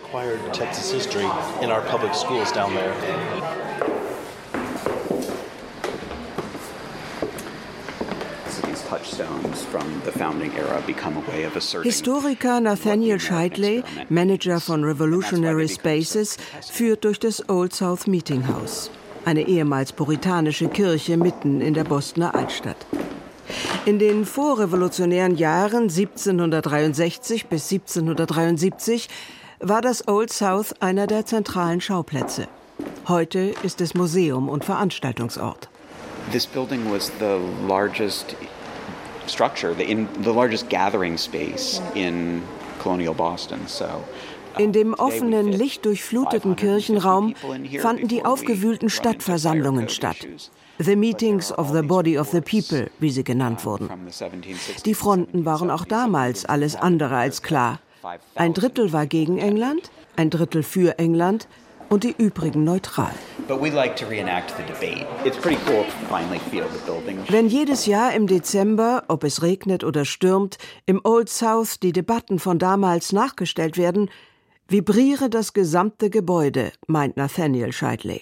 Historiker 11.83 12.59
Nathaniel 12.59 13.19
Scheidley, 13.19 13.83
Manager 14.09 14.59
von 14.59 14.83
Revolutionary 14.83 15.67
Spaces, 15.67 16.37
führt 16.71 17.03
durch 17.03 17.19
das 17.19 17.47
Old 17.49 17.73
South 17.73 18.07
Meeting 18.07 18.47
House, 18.47 18.89
eine 19.25 19.47
ehemals 19.47 19.91
puritanische 19.91 20.69
Kirche 20.69 21.17
mitten 21.17 21.61
in 21.61 21.73
der 21.73 21.83
Bostoner 21.83 22.33
Altstadt. 22.33 22.85
In 23.85 23.99
den 23.99 24.25
vorrevolutionären 24.25 25.35
Jahren 25.35 25.83
1763 25.83 27.47
bis 27.47 27.71
1773 27.71 29.07
war 29.59 29.81
das 29.81 30.07
Old 30.07 30.31
South 30.31 30.73
einer 30.81 31.07
der 31.07 31.25
zentralen 31.25 31.81
Schauplätze. 31.81 32.47
Heute 33.07 33.53
ist 33.63 33.81
es 33.81 33.93
Museum 33.93 34.49
und 34.49 34.65
Veranstaltungsort. 34.65 35.69
This 36.31 36.45
building 36.45 36.91
was 36.91 37.11
the 37.19 37.39
largest 37.67 38.35
structure, 39.29 39.73
the, 39.73 39.83
in, 39.83 40.07
the 40.23 40.33
largest 40.33 40.69
gathering 40.69 41.17
space 41.17 41.81
in 41.95 42.41
colonial 42.79 43.13
Boston. 43.13 43.67
So. 43.67 43.85
Uh, 43.85 44.63
in 44.63 44.71
dem 44.71 44.93
offenen, 44.93 45.51
lichtdurchfluteten 45.51 46.55
Kirchenraum 46.55 47.35
fanden 47.79 48.07
die 48.07 48.25
aufgewühlten 48.25 48.89
Stadtversammlungen 48.89 49.89
statt. 49.89 50.27
The 50.79 50.95
Meetings 50.95 51.51
of 51.51 51.71
the 51.71 51.81
Body 51.81 52.17
of 52.17 52.29
the 52.29 52.41
People, 52.41 52.89
wie 52.99 53.11
sie 53.11 53.23
genannt 53.23 53.65
wurden. 53.65 53.89
Die 54.85 54.95
Fronten 54.95 55.45
waren 55.45 55.69
auch 55.69 55.85
damals 55.85 56.45
alles 56.45 56.75
andere 56.75 57.17
als 57.17 57.41
klar. 57.41 57.79
Ein 58.35 58.53
Drittel 58.53 58.93
war 58.93 59.05
gegen 59.05 59.37
England, 59.37 59.91
ein 60.15 60.29
Drittel 60.29 60.63
für 60.63 60.97
England, 60.97 61.47
und 61.89 62.03
die 62.03 62.15
übrigen 62.17 62.63
neutral. 62.63 63.13
Wenn 67.27 67.47
jedes 67.47 67.85
Jahr 67.85 68.13
im 68.13 68.27
Dezember, 68.27 69.03
ob 69.07 69.23
es 69.23 69.41
regnet 69.41 69.83
oder 69.83 70.05
stürmt, 70.05 70.57
im 70.85 71.01
Old 71.03 71.29
South 71.29 71.79
die 71.79 71.91
Debatten 71.91 72.39
von 72.39 72.59
damals 72.59 73.11
nachgestellt 73.11 73.77
werden, 73.77 74.09
vibriere 74.67 75.29
das 75.29 75.53
gesamte 75.53 76.09
Gebäude, 76.09 76.71
meint 76.87 77.17
Nathaniel 77.17 77.73
Scheidley. 77.73 78.21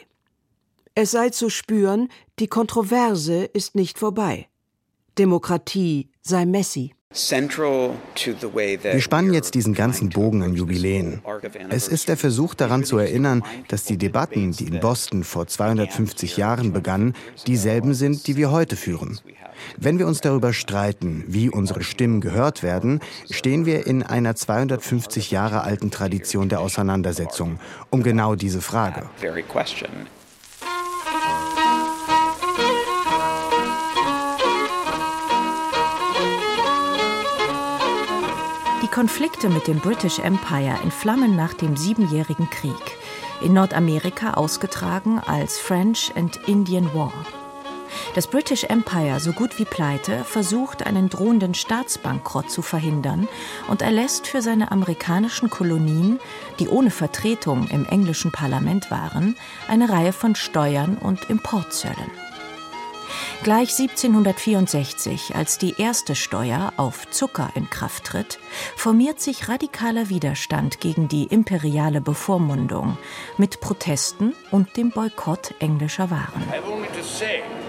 Es 0.95 1.11
sei 1.11 1.29
zu 1.29 1.49
spüren, 1.49 2.09
die 2.39 2.47
Kontroverse 2.47 3.43
ist 3.43 3.75
nicht 3.75 3.99
vorbei. 3.99 4.47
Demokratie 5.17 6.09
sei 6.21 6.45
Messi. 6.45 6.96
Wir 8.93 9.01
spannen 9.01 9.33
jetzt 9.33 9.55
diesen 9.55 9.73
ganzen 9.73 10.09
Bogen 10.09 10.43
an 10.43 10.53
Jubiläen. 10.53 11.21
Es 11.69 11.87
ist 11.87 12.09
der 12.09 12.17
Versuch 12.17 12.53
daran 12.53 12.83
zu 12.83 12.97
erinnern, 12.97 13.43
dass 13.69 13.85
die 13.85 13.97
Debatten, 13.97 14.51
die 14.51 14.65
in 14.65 14.79
Boston 14.79 15.23
vor 15.23 15.47
250 15.47 16.37
Jahren 16.37 16.73
begannen, 16.73 17.15
dieselben 17.47 17.93
sind, 17.93 18.27
die 18.27 18.35
wir 18.35 18.51
heute 18.51 18.75
führen. 18.75 19.19
Wenn 19.77 19.97
wir 19.99 20.05
uns 20.05 20.21
darüber 20.21 20.53
streiten, 20.53 21.23
wie 21.27 21.49
unsere 21.49 21.81
Stimmen 21.81 22.21
gehört 22.21 22.61
werden, 22.61 22.99
stehen 23.31 23.65
wir 23.65 23.87
in 23.87 24.03
einer 24.03 24.35
250 24.35 25.31
Jahre 25.31 25.61
alten 25.61 25.89
Tradition 25.89 26.49
der 26.49 26.59
Auseinandersetzung 26.59 27.59
um 27.89 28.03
genau 28.03 28.35
diese 28.35 28.61
Frage. 28.61 29.09
Konflikte 38.87 39.49
mit 39.49 39.67
dem 39.67 39.79
British 39.79 40.19
Empire 40.19 40.77
entflammen 40.83 41.35
nach 41.35 41.53
dem 41.53 41.75
Siebenjährigen 41.75 42.49
Krieg, 42.49 42.97
in 43.41 43.53
Nordamerika 43.53 44.33
ausgetragen 44.33 45.19
als 45.19 45.57
French 45.59 46.11
and 46.15 46.37
Indian 46.47 46.93
War. 46.93 47.13
Das 48.15 48.27
British 48.27 48.63
Empire, 48.63 49.19
so 49.19 49.31
gut 49.31 49.59
wie 49.59 49.65
pleite, 49.65 50.23
versucht, 50.23 50.85
einen 50.85 51.09
drohenden 51.09 51.53
Staatsbankrott 51.53 52.49
zu 52.49 52.61
verhindern 52.61 53.27
und 53.67 53.81
erlässt 53.81 54.27
für 54.27 54.41
seine 54.41 54.71
amerikanischen 54.71 55.49
Kolonien, 55.49 56.19
die 56.59 56.67
ohne 56.67 56.91
Vertretung 56.91 57.67
im 57.69 57.85
englischen 57.85 58.31
Parlament 58.31 58.91
waren, 58.91 59.35
eine 59.67 59.89
Reihe 59.89 60.13
von 60.13 60.35
Steuern 60.35 60.97
und 60.97 61.29
Importzöllen. 61.29 62.26
Gleich 63.43 63.79
1764, 63.79 65.35
als 65.35 65.57
die 65.57 65.75
erste 65.77 66.15
Steuer 66.15 66.73
auf 66.77 67.09
Zucker 67.09 67.49
in 67.55 67.69
Kraft 67.69 68.05
tritt, 68.05 68.39
formiert 68.75 69.21
sich 69.21 69.47
radikaler 69.47 70.09
Widerstand 70.09 70.79
gegen 70.79 71.07
die 71.07 71.25
imperiale 71.25 72.01
Bevormundung 72.01 72.97
mit 73.37 73.61
Protesten 73.61 74.33
und 74.51 74.75
dem 74.75 74.91
Boykott 74.91 75.53
englischer 75.59 76.09
Waren. 76.09 76.43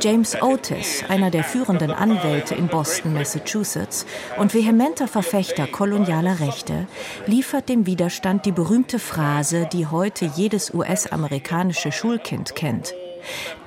James 0.01 0.41
Otis, 0.41 1.05
einer 1.09 1.31
der 1.31 1.45
führenden 1.45 1.91
Anwälte 1.91 2.55
in 2.55 2.69
Boston, 2.69 3.15
Massachusetts 3.15 4.07
und 4.37 4.55
vehementer 4.55 5.09
Verfechter 5.09 5.67
kolonialer 5.67 6.41
Rechte, 6.41 6.87
liefert 7.27 7.69
dem 7.69 7.87
Widerstand 7.87 8.47
die 8.47 8.53
berühmte 8.53 8.99
Phrase, 8.99 9.69
die 9.73 9.87
heute 9.87 10.27
jedes 10.37 10.73
US-amerikanische 10.73 11.93
Schulkind 11.93 12.55
kennt. 12.55 12.95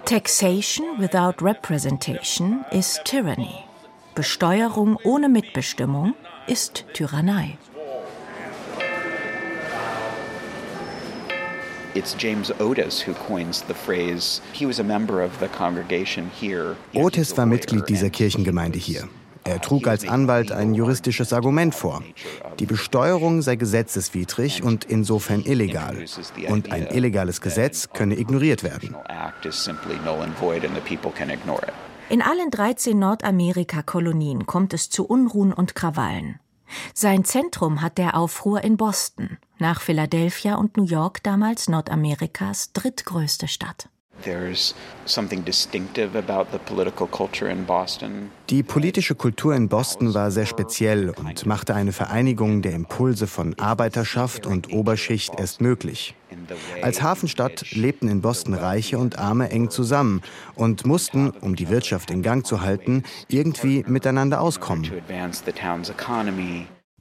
Taxation 0.05 0.97
without 0.99 1.41
representation 1.41 2.65
is 2.71 2.99
tyranny. 3.05 3.65
Besteuerung 4.15 4.97
ohne 5.05 5.29
Mitbestimmung 5.29 6.15
ist 6.47 6.85
Tyrannei. 6.93 7.57
It's 11.93 12.13
James 12.13 12.51
Otis 12.59 13.01
who 13.01 13.13
coins 13.13 13.63
the 13.63 13.73
phrase. 13.73 14.41
He 14.53 14.65
was 14.65 14.79
a 14.79 14.83
member 14.83 15.21
of 15.21 15.37
the 15.39 15.49
congregation 15.49 16.29
here. 16.29 16.77
Otis 16.95 17.35
war 17.35 17.45
Mitglied 17.45 17.87
dieser 17.89 18.09
Kirchengemeinde 18.09 18.77
hier. 18.77 19.09
Er 19.43 19.59
trug 19.61 19.87
als 19.87 20.07
Anwalt 20.07 20.51
ein 20.51 20.73
juristisches 20.73 21.33
Argument 21.33 21.73
vor. 21.73 22.03
Die 22.59 22.65
Besteuerung 22.65 23.41
sei 23.41 23.55
gesetzeswidrig 23.55 24.63
und 24.63 24.85
insofern 24.85 25.41
illegal. 25.41 26.05
Und 26.47 26.71
ein 26.71 26.87
illegales 26.87 27.41
Gesetz 27.41 27.89
könne 27.93 28.17
ignoriert 28.17 28.63
werden. 28.63 28.95
In 32.09 32.21
allen 32.21 32.51
13 32.51 32.99
Nordamerika-Kolonien 32.99 34.45
kommt 34.45 34.73
es 34.73 34.89
zu 34.89 35.05
Unruhen 35.05 35.53
und 35.53 35.75
Krawallen. 35.75 36.39
Sein 36.93 37.25
Zentrum 37.25 37.81
hat 37.81 37.97
der 37.97 38.15
Aufruhr 38.15 38.63
in 38.63 38.77
Boston, 38.77 39.37
nach 39.59 39.81
Philadelphia 39.81 40.55
und 40.55 40.77
New 40.77 40.85
York 40.85 41.23
damals 41.23 41.67
Nordamerikas 41.67 42.73
drittgrößte 42.73 43.47
Stadt. 43.47 43.89
Die 48.49 48.63
politische 48.63 49.15
Kultur 49.15 49.55
in 49.55 49.69
Boston 49.69 50.13
war 50.13 50.31
sehr 50.31 50.45
speziell 50.45 51.09
und 51.09 51.45
machte 51.45 51.75
eine 51.75 51.91
Vereinigung 51.91 52.61
der 52.61 52.73
Impulse 52.73 53.27
von 53.27 53.57
Arbeiterschaft 53.57 54.45
und 54.45 54.71
Oberschicht 54.73 55.39
erst 55.39 55.61
möglich. 55.61 56.15
Als 56.81 57.01
Hafenstadt 57.01 57.71
lebten 57.71 58.07
in 58.07 58.21
Boston 58.21 58.53
Reiche 58.53 58.97
und 58.97 59.19
Arme 59.19 59.49
eng 59.49 59.69
zusammen 59.69 60.21
und 60.55 60.85
mussten, 60.85 61.29
um 61.29 61.55
die 61.55 61.69
Wirtschaft 61.69 62.11
in 62.11 62.21
Gang 62.21 62.45
zu 62.45 62.61
halten, 62.61 63.03
irgendwie 63.27 63.83
miteinander 63.87 64.41
auskommen. 64.41 64.91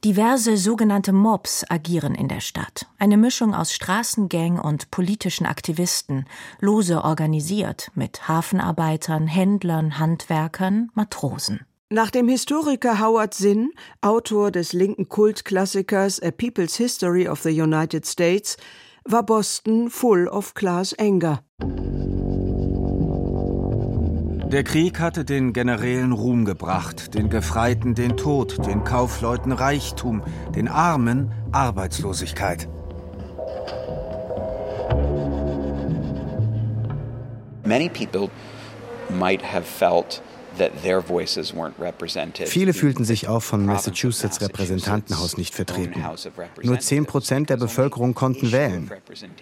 Diverse 0.03 0.57
sogenannte 0.57 1.13
Mobs 1.13 1.63
agieren 1.69 2.15
in 2.15 2.27
der 2.27 2.39
Stadt. 2.39 2.87
Eine 2.97 3.17
Mischung 3.17 3.53
aus 3.53 3.71
Straßengang 3.71 4.57
und 4.57 4.89
politischen 4.89 5.45
Aktivisten, 5.45 6.25
lose 6.59 7.03
organisiert 7.03 7.91
mit 7.93 8.27
Hafenarbeitern, 8.27 9.27
Händlern, 9.27 9.99
Handwerkern, 9.99 10.89
Matrosen. 10.95 11.67
Nach 11.91 12.09
dem 12.09 12.27
Historiker 12.27 12.99
Howard 12.99 13.35
Zinn, 13.35 13.73
Autor 14.01 14.49
des 14.49 14.73
linken 14.73 15.07
Kultklassikers 15.07 16.19
A 16.19 16.31
People's 16.31 16.77
History 16.77 17.27
of 17.27 17.43
the 17.43 17.61
United 17.61 18.07
States, 18.07 18.57
war 19.05 19.23
Boston 19.23 19.91
full 19.91 20.27
of 20.27 20.55
class 20.55 20.95
anger. 20.97 21.43
Der 24.51 24.65
Krieg 24.65 24.99
hatte 24.99 25.23
den 25.23 25.53
Generälen 25.53 26.11
Ruhm 26.11 26.43
gebracht, 26.43 27.13
den 27.13 27.29
Gefreiten 27.29 27.95
den 27.95 28.17
Tod, 28.17 28.67
den 28.67 28.83
Kaufleuten 28.83 29.53
Reichtum, 29.53 30.23
den 30.53 30.67
Armen 30.67 31.31
Arbeitslosigkeit. 31.53 32.67
Many 37.63 37.87
people 37.87 38.29
might 39.09 39.41
have 39.41 39.63
felt 39.63 40.21
Viele 42.45 42.73
fühlten 42.73 43.05
sich 43.05 43.27
auch 43.27 43.41
von 43.41 43.65
Massachusetts 43.65 44.41
Repräsentantenhaus 44.41 45.37
nicht 45.37 45.55
vertreten. 45.55 46.03
Nur 46.63 46.79
10 46.79 47.05
Prozent 47.05 47.49
der 47.49 47.57
Bevölkerung 47.57 48.13
konnten 48.13 48.51
wählen. 48.51 48.91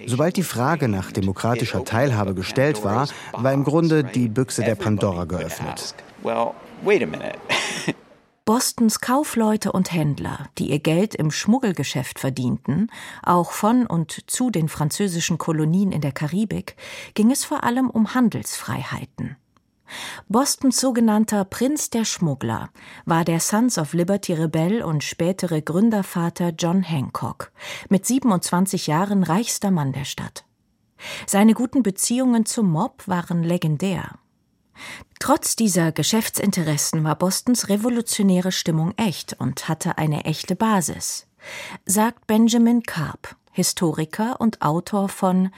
Sobald 0.06 0.38
die 0.38 0.44
Frage 0.44 0.88
nach 0.88 1.12
demokratischer 1.12 1.84
Teilhabe 1.84 2.34
gestellt 2.34 2.84
war, 2.84 3.08
war 3.34 3.54
im 3.54 3.64
Grunde 3.64 4.04
die 4.04 4.30
Büchse 4.30 4.64
der 4.64 4.76
Pandora 4.76 5.26
geöffnet. 5.26 5.96
Bostons 8.50 9.00
Kaufleute 9.00 9.72
und 9.72 9.94
Händler, 9.94 10.50
die 10.58 10.72
ihr 10.72 10.80
Geld 10.80 11.14
im 11.14 11.30
Schmuggelgeschäft 11.30 12.18
verdienten, 12.18 12.90
auch 13.22 13.52
von 13.52 13.86
und 13.86 14.24
zu 14.26 14.50
den 14.50 14.70
französischen 14.70 15.38
Kolonien 15.38 15.92
in 15.92 16.02
der 16.02 16.14
Karibik, 16.14 16.76
ging 17.14 17.30
es 17.30 17.46
vor 17.46 17.64
allem 17.64 17.92
um 17.92 18.16
Handelsfreiheiten. 18.16 19.38
Bostons 20.28 20.80
sogenannter 20.80 21.46
Prinz 21.46 21.90
der 21.90 22.06
Schmuggler 22.06 22.70
war 23.06 23.26
der 23.26 23.40
Sons 23.40 23.78
of 23.78 23.94
Liberty 23.94 24.34
Rebell 24.34 24.84
und 24.84 25.04
spätere 25.04 25.62
Gründervater 25.62 26.50
John 26.58 26.84
Hancock, 26.84 27.52
mit 27.90 28.06
27 28.06 28.88
Jahren 28.88 29.24
reichster 29.24 29.72
Mann 29.72 29.92
der 29.94 30.06
Stadt. 30.06 30.46
Seine 31.26 31.54
guten 31.54 31.84
Beziehungen 31.84 32.46
zum 32.46 32.72
Mob 32.72 33.08
waren 33.08 33.44
legendär. 33.44 34.20
Trotz 35.20 35.56
dieser 35.56 35.92
Geschäftsinteressen 35.92 37.04
war 37.04 37.16
Bostons 37.16 37.68
revolutionäre 37.70 38.52
Stimmung 38.52 38.94
echt 38.98 39.34
und 39.40 39.68
hatte 39.68 39.98
eine 39.98 40.26
echte 40.26 40.56
Basis, 40.56 41.28
sagt 41.86 42.28
Benjamin 42.28 42.84
Karp, 42.84 43.36
Historiker 43.52 44.40
und 44.40 44.62
Autor 44.62 45.10
von 45.10 45.50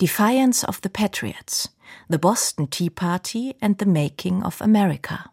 Defiance 0.00 0.66
of 0.66 0.78
the 0.82 0.88
Patriots 0.88 1.74
The 2.08 2.18
Boston 2.18 2.70
Tea 2.70 2.90
Party 2.90 3.54
and 3.60 3.76
the 3.78 3.86
Making 3.86 4.42
of 4.42 4.60
America. 4.62 5.30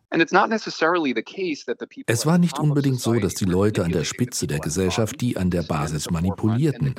Es 2.08 2.26
war 2.26 2.38
nicht 2.38 2.60
unbedingt 2.60 3.00
so, 3.02 3.14
dass 3.16 3.34
die 3.34 3.46
Leute 3.46 3.84
an 3.84 3.92
der 3.92 4.04
Spitze 4.06 4.48
der 4.48 4.60
Gesellschaft 4.60 5.20
die 5.20 5.36
an 5.36 5.50
der 5.50 5.64
Basis 5.64 6.10
manipulierten. 6.10 6.96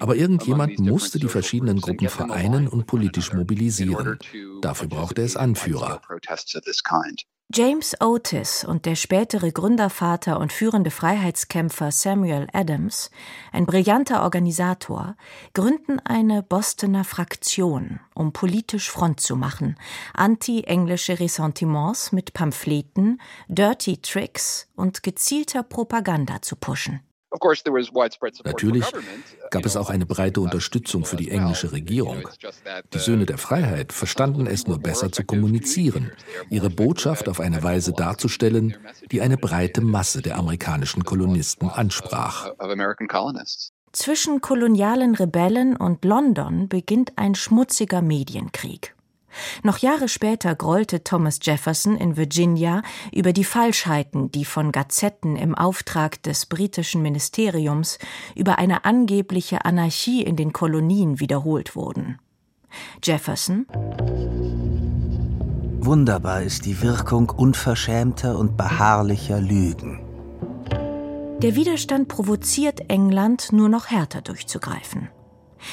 Aber 0.00 0.16
irgendjemand 0.16 0.78
musste 0.78 1.18
die 1.18 1.28
verschiedenen 1.28 1.80
Gruppen 1.80 2.08
vereinen 2.08 2.68
und 2.68 2.86
politisch 2.86 3.32
mobilisieren. 3.32 4.18
Dafür 4.60 4.88
brauchte 4.88 5.22
es 5.22 5.36
Anführer. 5.36 6.02
James 7.50 7.96
Otis 8.02 8.62
und 8.62 8.84
der 8.84 8.94
spätere 8.94 9.50
Gründervater 9.50 10.38
und 10.38 10.52
führende 10.52 10.90
Freiheitskämpfer 10.90 11.90
Samuel 11.90 12.46
Adams, 12.52 13.10
ein 13.52 13.64
brillanter 13.64 14.22
Organisator, 14.22 15.16
gründen 15.54 15.98
eine 16.00 16.42
Bostoner 16.42 17.04
Fraktion, 17.04 18.00
um 18.14 18.34
politisch 18.34 18.90
Front 18.90 19.20
zu 19.20 19.34
machen, 19.34 19.78
anti-englische 20.12 21.20
Ressentiments 21.20 22.12
mit 22.12 22.34
Pamphleten, 22.34 23.18
Dirty 23.48 23.96
Tricks 23.96 24.68
und 24.76 25.02
gezielter 25.02 25.62
Propaganda 25.62 26.42
zu 26.42 26.54
pushen. 26.54 27.00
Natürlich 28.44 28.84
gab 29.50 29.66
es 29.66 29.76
auch 29.76 29.90
eine 29.90 30.06
breite 30.06 30.40
Unterstützung 30.40 31.04
für 31.04 31.16
die 31.16 31.30
englische 31.30 31.72
Regierung. 31.72 32.26
Die 32.94 32.98
Söhne 32.98 33.26
der 33.26 33.38
Freiheit 33.38 33.92
verstanden 33.92 34.46
es 34.46 34.66
nur 34.66 34.78
besser 34.78 35.12
zu 35.12 35.24
kommunizieren, 35.24 36.12
ihre 36.48 36.70
Botschaft 36.70 37.28
auf 37.28 37.40
eine 37.40 37.62
Weise 37.62 37.92
darzustellen, 37.92 38.76
die 39.10 39.20
eine 39.20 39.36
breite 39.36 39.80
Masse 39.80 40.22
der 40.22 40.36
amerikanischen 40.36 41.04
Kolonisten 41.04 41.68
ansprach. 41.68 42.50
Zwischen 43.92 44.40
kolonialen 44.40 45.14
Rebellen 45.14 45.76
und 45.76 46.04
London 46.04 46.68
beginnt 46.68 47.12
ein 47.16 47.34
schmutziger 47.34 48.02
Medienkrieg. 48.02 48.94
Noch 49.62 49.78
Jahre 49.78 50.08
später 50.08 50.54
grollte 50.54 51.04
Thomas 51.04 51.38
Jefferson 51.42 51.96
in 51.96 52.16
Virginia 52.16 52.82
über 53.12 53.32
die 53.32 53.44
Falschheiten, 53.44 54.30
die 54.32 54.44
von 54.44 54.72
Gazetten 54.72 55.36
im 55.36 55.54
Auftrag 55.54 56.22
des 56.22 56.46
britischen 56.46 57.02
Ministeriums 57.02 57.98
über 58.34 58.58
eine 58.58 58.84
angebliche 58.84 59.64
Anarchie 59.64 60.22
in 60.22 60.36
den 60.36 60.52
Kolonien 60.52 61.20
wiederholt 61.20 61.76
wurden. 61.76 62.18
Jefferson 63.02 63.66
Wunderbar 65.80 66.42
ist 66.42 66.66
die 66.66 66.82
Wirkung 66.82 67.30
unverschämter 67.30 68.38
und 68.38 68.56
beharrlicher 68.56 69.40
Lügen. 69.40 70.00
Der 71.40 71.54
Widerstand 71.54 72.08
provoziert 72.08 72.90
England, 72.90 73.52
nur 73.52 73.68
noch 73.68 73.86
härter 73.86 74.20
durchzugreifen. 74.20 75.08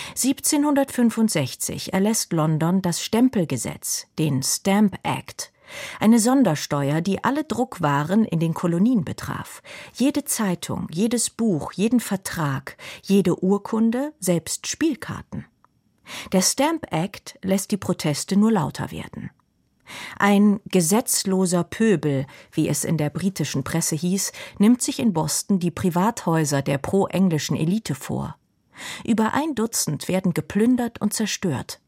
1765 0.10 1.94
erlässt 1.94 2.34
London 2.34 2.82
das 2.82 3.02
Stempelgesetz, 3.02 4.08
den 4.18 4.44
Stamp 4.44 4.98
Act, 5.04 5.52
eine 6.00 6.20
Sondersteuer, 6.20 7.02
die 7.02 7.24
alle 7.24 7.44
Druckwaren 7.44 8.26
in 8.26 8.40
den 8.40 8.54
Kolonien 8.54 9.04
betraf. 9.04 9.62
Jede 9.94 10.26
Zeitung, 10.26 10.88
jedes 10.92 11.30
Buch, 11.30 11.72
jeden 11.74 12.00
Vertrag, 12.00 12.78
jede 13.04 13.44
Urkunde, 13.44 14.14
selbst 14.20 14.68
Spielkarten. 14.68 15.46
Der 16.32 16.42
Stamp 16.42 16.92
Act 16.92 17.38
lässt 17.42 17.72
die 17.72 17.78
Proteste 17.78 18.38
nur 18.38 18.52
lauter 18.52 18.92
werden. 18.92 19.32
Ein 20.18 20.60
gesetzloser 20.66 21.64
Pöbel, 21.64 22.26
wie 22.52 22.68
es 22.68 22.86
in 22.86 22.98
der 22.98 23.10
britischen 23.10 23.64
Presse 23.64 23.96
hieß, 23.96 24.32
nimmt 24.58 24.82
sich 24.82 25.00
in 25.00 25.14
Boston 25.14 25.60
die 25.60 25.72
Privathäuser 25.72 26.62
der 26.62 26.80
pro-englischen 26.80 27.56
Elite 27.56 27.94
vor. 27.94 28.36
Über 29.04 29.34
ein 29.34 29.56
Dutzend 29.56 30.08
werden 30.08 30.34
geplündert 30.34 31.02
und 31.02 31.14
zerstört. 31.14 31.80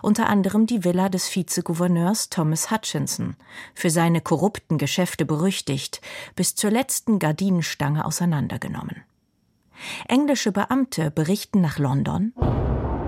Unter 0.00 0.28
anderem 0.28 0.66
die 0.66 0.84
Villa 0.84 1.08
des 1.08 1.34
Vizegouverneurs 1.34 2.30
Thomas 2.30 2.70
Hutchinson, 2.70 3.36
für 3.74 3.90
seine 3.90 4.20
korrupten 4.20 4.78
Geschäfte 4.78 5.26
berüchtigt, 5.26 6.00
bis 6.34 6.54
zur 6.54 6.70
letzten 6.70 7.18
Gardinenstange 7.18 8.04
auseinandergenommen. 8.04 9.02
Englische 10.08 10.52
Beamte 10.52 11.10
berichten 11.10 11.60
nach 11.60 11.78
London, 11.78 12.32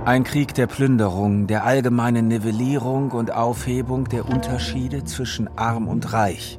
ein 0.04 0.24
Krieg 0.24 0.54
der 0.54 0.66
Plünderung, 0.66 1.48
der 1.48 1.64
allgemeinen 1.64 2.28
Nivellierung 2.28 3.10
und 3.10 3.30
Aufhebung 3.30 4.04
der 4.08 4.26
Unterschiede 4.26 5.04
zwischen 5.04 5.48
arm 5.58 5.86
und 5.86 6.14
reich. 6.14 6.58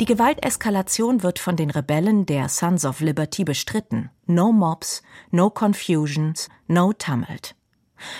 Die 0.00 0.06
Gewalteskalation 0.06 1.22
wird 1.22 1.38
von 1.38 1.54
den 1.56 1.70
Rebellen 1.70 2.26
der 2.26 2.48
Sons 2.48 2.84
of 2.84 3.00
Liberty 3.00 3.44
bestritten. 3.44 4.10
No 4.26 4.50
Mobs, 4.50 5.02
no 5.30 5.50
Confusions, 5.50 6.48
no 6.66 6.92
Tumult. 6.92 7.54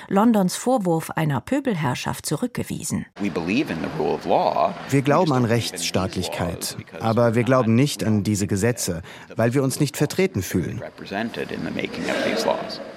Londons 0.08 0.54
Vorwurf 0.54 1.10
einer 1.10 1.40
Pöbelherrschaft 1.40 2.26
zurückgewiesen. 2.26 3.06
Wir 4.88 5.02
glauben 5.02 5.32
an 5.32 5.44
Rechtsstaatlichkeit, 5.44 6.76
aber 7.00 7.34
wir 7.34 7.42
glauben 7.42 7.74
nicht 7.74 8.04
an 8.04 8.22
diese 8.22 8.46
Gesetze, 8.46 9.02
weil 9.34 9.52
wir 9.52 9.64
uns 9.64 9.80
nicht 9.80 9.96
vertreten 9.96 10.42
fühlen. 10.42 10.80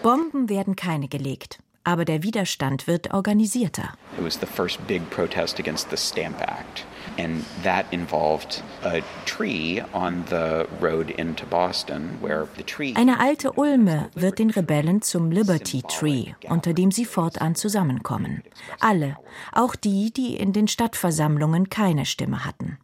Bomben 0.03 0.49
werden 0.49 0.75
keine 0.75 1.07
gelegt 1.07 1.59
aber 1.87 2.03
der 2.03 2.21
Widerstand 2.21 2.85
wird 2.85 3.13
organisierter. 3.13 3.93
It 4.17 4.25
was 4.25 4.37
the 4.37 4.45
first 4.45 4.85
big 4.87 5.09
protest 5.09 5.57
against 5.57 5.89
the 5.89 5.95
Stamp 5.95 6.41
Act. 6.41 6.85
And 7.17 7.43
that 7.63 7.85
involved 7.91 8.63
a 8.83 9.01
tree 9.25 9.81
on 9.93 10.23
the 10.29 10.67
road 10.79 11.09
into 11.09 11.45
Boston, 11.45 12.17
where 12.21 12.47
the 12.55 12.63
tree. 12.63 12.93
Eine 12.95 13.19
alte 13.19 13.53
Ulme 13.53 14.09
wird 14.13 14.39
den 14.39 14.51
Rebellen 14.51 15.01
zum 15.01 15.31
Liberty 15.31 15.81
Tree, 15.81 16.33
unter 16.47 16.73
dem 16.73 16.91
sie 16.91 17.05
fortan 17.05 17.55
zusammenkommen. 17.55 18.43
Alle, 18.79 19.17
auch 19.51 19.75
die, 19.75 20.11
die 20.11 20.35
in 20.35 20.53
den 20.53 20.67
Stadtversammlungen 20.67 21.69
keine 21.69 22.05
Stimme 22.05 22.45
hatten. 22.45 22.77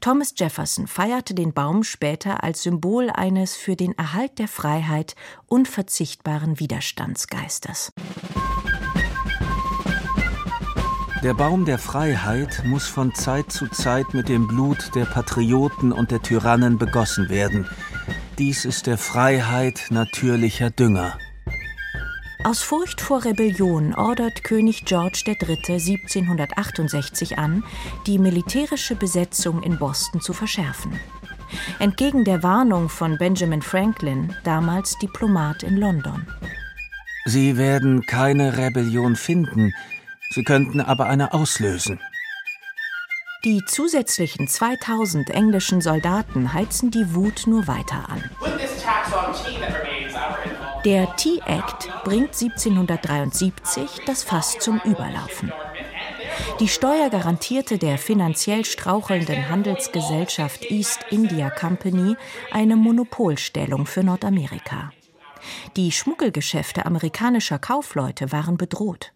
Thomas 0.00 0.34
Jefferson 0.36 0.86
feierte 0.86 1.34
den 1.34 1.52
Baum 1.52 1.82
später 1.84 2.42
als 2.42 2.62
Symbol 2.62 3.10
eines 3.10 3.56
für 3.56 3.76
den 3.76 3.96
Erhalt 3.96 4.38
der 4.38 4.48
Freiheit 4.48 5.14
unverzichtbaren 5.46 6.58
Widerstandsgeistes. 6.58 7.92
Der 11.24 11.34
Baum 11.34 11.64
der 11.64 11.78
Freiheit 11.78 12.62
muss 12.64 12.86
von 12.86 13.12
Zeit 13.12 13.50
zu 13.50 13.66
Zeit 13.66 14.14
mit 14.14 14.28
dem 14.28 14.46
Blut 14.46 14.94
der 14.94 15.04
Patrioten 15.04 15.90
und 15.90 16.12
der 16.12 16.22
Tyrannen 16.22 16.78
begossen 16.78 17.28
werden. 17.28 17.66
Dies 18.38 18.64
ist 18.64 18.86
der 18.86 18.98
Freiheit 18.98 19.86
natürlicher 19.90 20.70
Dünger. 20.70 21.18
Aus 22.44 22.62
Furcht 22.62 23.00
vor 23.00 23.24
Rebellion 23.24 23.94
ordert 23.96 24.44
König 24.44 24.84
George 24.84 25.24
III. 25.26 25.56
1768 25.56 27.36
an, 27.36 27.64
die 28.06 28.20
militärische 28.20 28.94
Besetzung 28.94 29.64
in 29.64 29.76
Boston 29.76 30.20
zu 30.20 30.32
verschärfen. 30.32 30.92
Entgegen 31.80 32.24
der 32.24 32.44
Warnung 32.44 32.88
von 32.88 33.18
Benjamin 33.18 33.62
Franklin, 33.62 34.36
damals 34.44 34.96
Diplomat 34.98 35.64
in 35.64 35.78
London. 35.78 36.28
Sie 37.24 37.56
werden 37.56 38.06
keine 38.06 38.56
Rebellion 38.56 39.16
finden, 39.16 39.74
sie 40.30 40.44
könnten 40.44 40.80
aber 40.80 41.06
eine 41.06 41.32
auslösen. 41.32 42.00
Die 43.44 43.64
zusätzlichen 43.64 44.48
2000 44.48 45.30
englischen 45.30 45.80
Soldaten 45.80 46.52
heizen 46.52 46.90
die 46.90 47.14
Wut 47.14 47.46
nur 47.46 47.68
weiter 47.68 48.08
an. 48.08 48.24
Der 50.84 51.14
Tea 51.16 51.40
Act 51.46 51.88
bringt 52.04 52.34
1773 52.34 54.02
das 54.06 54.24
Fass 54.24 54.58
zum 54.58 54.80
Überlaufen. 54.84 55.52
Die 56.60 56.68
Steuer 56.68 57.10
garantierte 57.10 57.78
der 57.78 57.98
finanziell 57.98 58.64
strauchelnden 58.64 59.48
Handelsgesellschaft 59.48 60.70
East 60.70 61.00
India 61.10 61.50
Company 61.50 62.16
eine 62.50 62.74
Monopolstellung 62.74 63.86
für 63.86 64.02
Nordamerika. 64.02 64.90
Die 65.76 65.92
Schmuggelgeschäfte 65.92 66.86
amerikanischer 66.86 67.58
Kaufleute 67.58 68.32
waren 68.32 68.56
bedroht. 68.56 69.12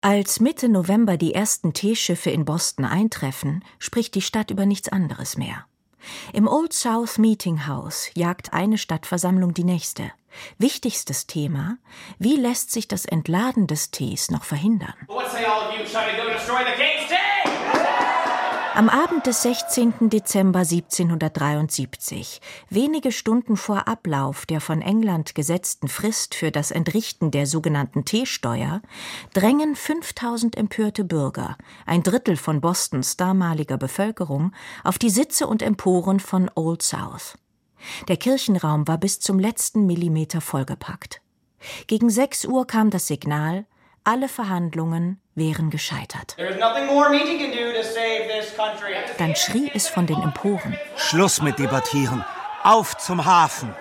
Als 0.00 0.40
Mitte 0.40 0.68
November 0.68 1.16
die 1.16 1.34
ersten 1.34 1.72
Teeschiffe 1.72 2.30
in 2.30 2.44
Boston 2.44 2.84
eintreffen, 2.84 3.64
spricht 3.78 4.14
die 4.14 4.22
Stadt 4.22 4.50
über 4.50 4.66
nichts 4.66 4.88
anderes 4.88 5.36
mehr. 5.36 5.66
Im 6.32 6.48
Old 6.48 6.72
South 6.72 7.18
Meeting 7.18 7.66
House 7.66 8.10
jagt 8.14 8.52
eine 8.52 8.78
Stadtversammlung 8.78 9.54
die 9.54 9.64
nächste. 9.64 10.10
Wichtigstes 10.58 11.26
Thema, 11.26 11.76
wie 12.18 12.36
lässt 12.36 12.70
sich 12.70 12.86
das 12.86 13.04
Entladen 13.04 13.66
des 13.66 13.90
Tees 13.90 14.30
noch 14.30 14.44
verhindern? 14.44 14.94
Am 18.72 18.88
Abend 18.88 19.26
des 19.26 19.42
16. 19.42 20.10
Dezember 20.10 20.60
1773, 20.60 22.40
wenige 22.68 23.10
Stunden 23.10 23.56
vor 23.56 23.88
Ablauf 23.88 24.46
der 24.46 24.60
von 24.60 24.80
England 24.80 25.34
gesetzten 25.34 25.88
Frist 25.88 26.36
für 26.36 26.52
das 26.52 26.70
Entrichten 26.70 27.32
der 27.32 27.46
sogenannten 27.46 28.04
Teesteuer, 28.04 28.80
drängen 29.34 29.74
5000 29.74 30.56
empörte 30.56 31.02
Bürger, 31.02 31.56
ein 31.84 32.04
Drittel 32.04 32.36
von 32.36 32.60
Bostons 32.60 33.16
damaliger 33.16 33.76
Bevölkerung, 33.76 34.52
auf 34.84 34.98
die 34.98 35.10
Sitze 35.10 35.48
und 35.48 35.62
Emporen 35.62 36.20
von 36.20 36.48
Old 36.54 36.82
South. 36.82 37.36
Der 38.06 38.16
Kirchenraum 38.18 38.86
war 38.86 38.98
bis 38.98 39.18
zum 39.18 39.40
letzten 39.40 39.84
Millimeter 39.86 40.40
vollgepackt. 40.40 41.20
Gegen 41.88 42.08
6 42.08 42.44
Uhr 42.46 42.66
kam 42.68 42.90
das 42.90 43.08
Signal, 43.08 43.66
alle 44.04 44.28
Verhandlungen 44.28 45.20
wären 45.34 45.70
gescheitert. 45.70 46.36
Dann 49.18 49.36
schrie 49.36 49.70
es 49.74 49.88
von 49.88 50.06
den 50.06 50.20
Emporen. 50.20 50.76
Schluss 50.96 51.42
mit 51.42 51.58
Debattieren. 51.58 52.24
Auf 52.62 52.96
zum 52.98 53.24
Hafen. 53.24 53.74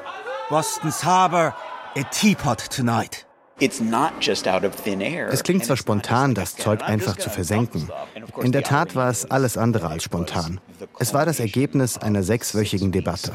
Boston's 0.49 1.03
Harbor, 1.03 1.55
a 1.95 2.03
teapot 2.03 2.69
tonight. 2.69 3.25
Es 3.59 5.43
klingt 5.43 5.65
zwar 5.65 5.75
spontan, 5.75 6.33
das 6.33 6.55
Zeug 6.55 6.81
einfach 6.81 7.17
zu 7.17 7.29
versenken. 7.29 7.89
In 8.41 8.53
der 8.53 8.63
Tat 8.63 8.95
war 8.95 9.09
es 9.09 9.29
alles 9.29 9.57
andere 9.57 9.87
als 9.87 10.03
spontan. 10.03 10.61
Es 10.97 11.13
war 11.13 11.25
das 11.25 11.39
Ergebnis 11.41 11.97
einer 11.97 12.23
sechswöchigen 12.23 12.91
Debatte. 12.91 13.33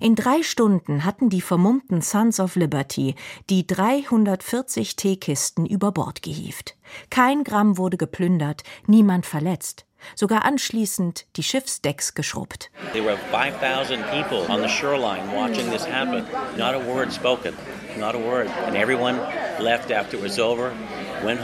In 0.00 0.16
drei 0.16 0.42
Stunden 0.42 1.04
hatten 1.04 1.30
die 1.30 1.40
vermummten 1.40 2.02
Sons 2.02 2.40
of 2.40 2.56
Liberty 2.56 3.14
die 3.48 3.64
340 3.64 4.96
Teekisten 4.96 5.66
über 5.66 5.92
Bord 5.92 6.20
gehievt. 6.20 6.74
Kein 7.10 7.44
Gramm 7.44 7.78
wurde 7.78 7.96
geplündert, 7.96 8.64
niemand 8.88 9.24
verletzt. 9.24 9.86
Sogar 10.16 10.44
anschließend 10.44 11.26
die 11.36 11.44
Schiffsdecks 11.44 12.14
geschrubbt. 12.14 12.72
There 12.92 13.04
were 13.04 13.16
5000 13.30 14.04
people 14.10 14.52
on 14.52 14.62
the 14.62 14.68
shoreline 14.68 15.32
watching 15.32 15.70
this 15.70 15.86
happen. 15.86 16.24
Not 16.58 16.74
a 16.74 16.84
word 16.84 17.12
spoken. 17.12 17.54
Over, 18.02 18.46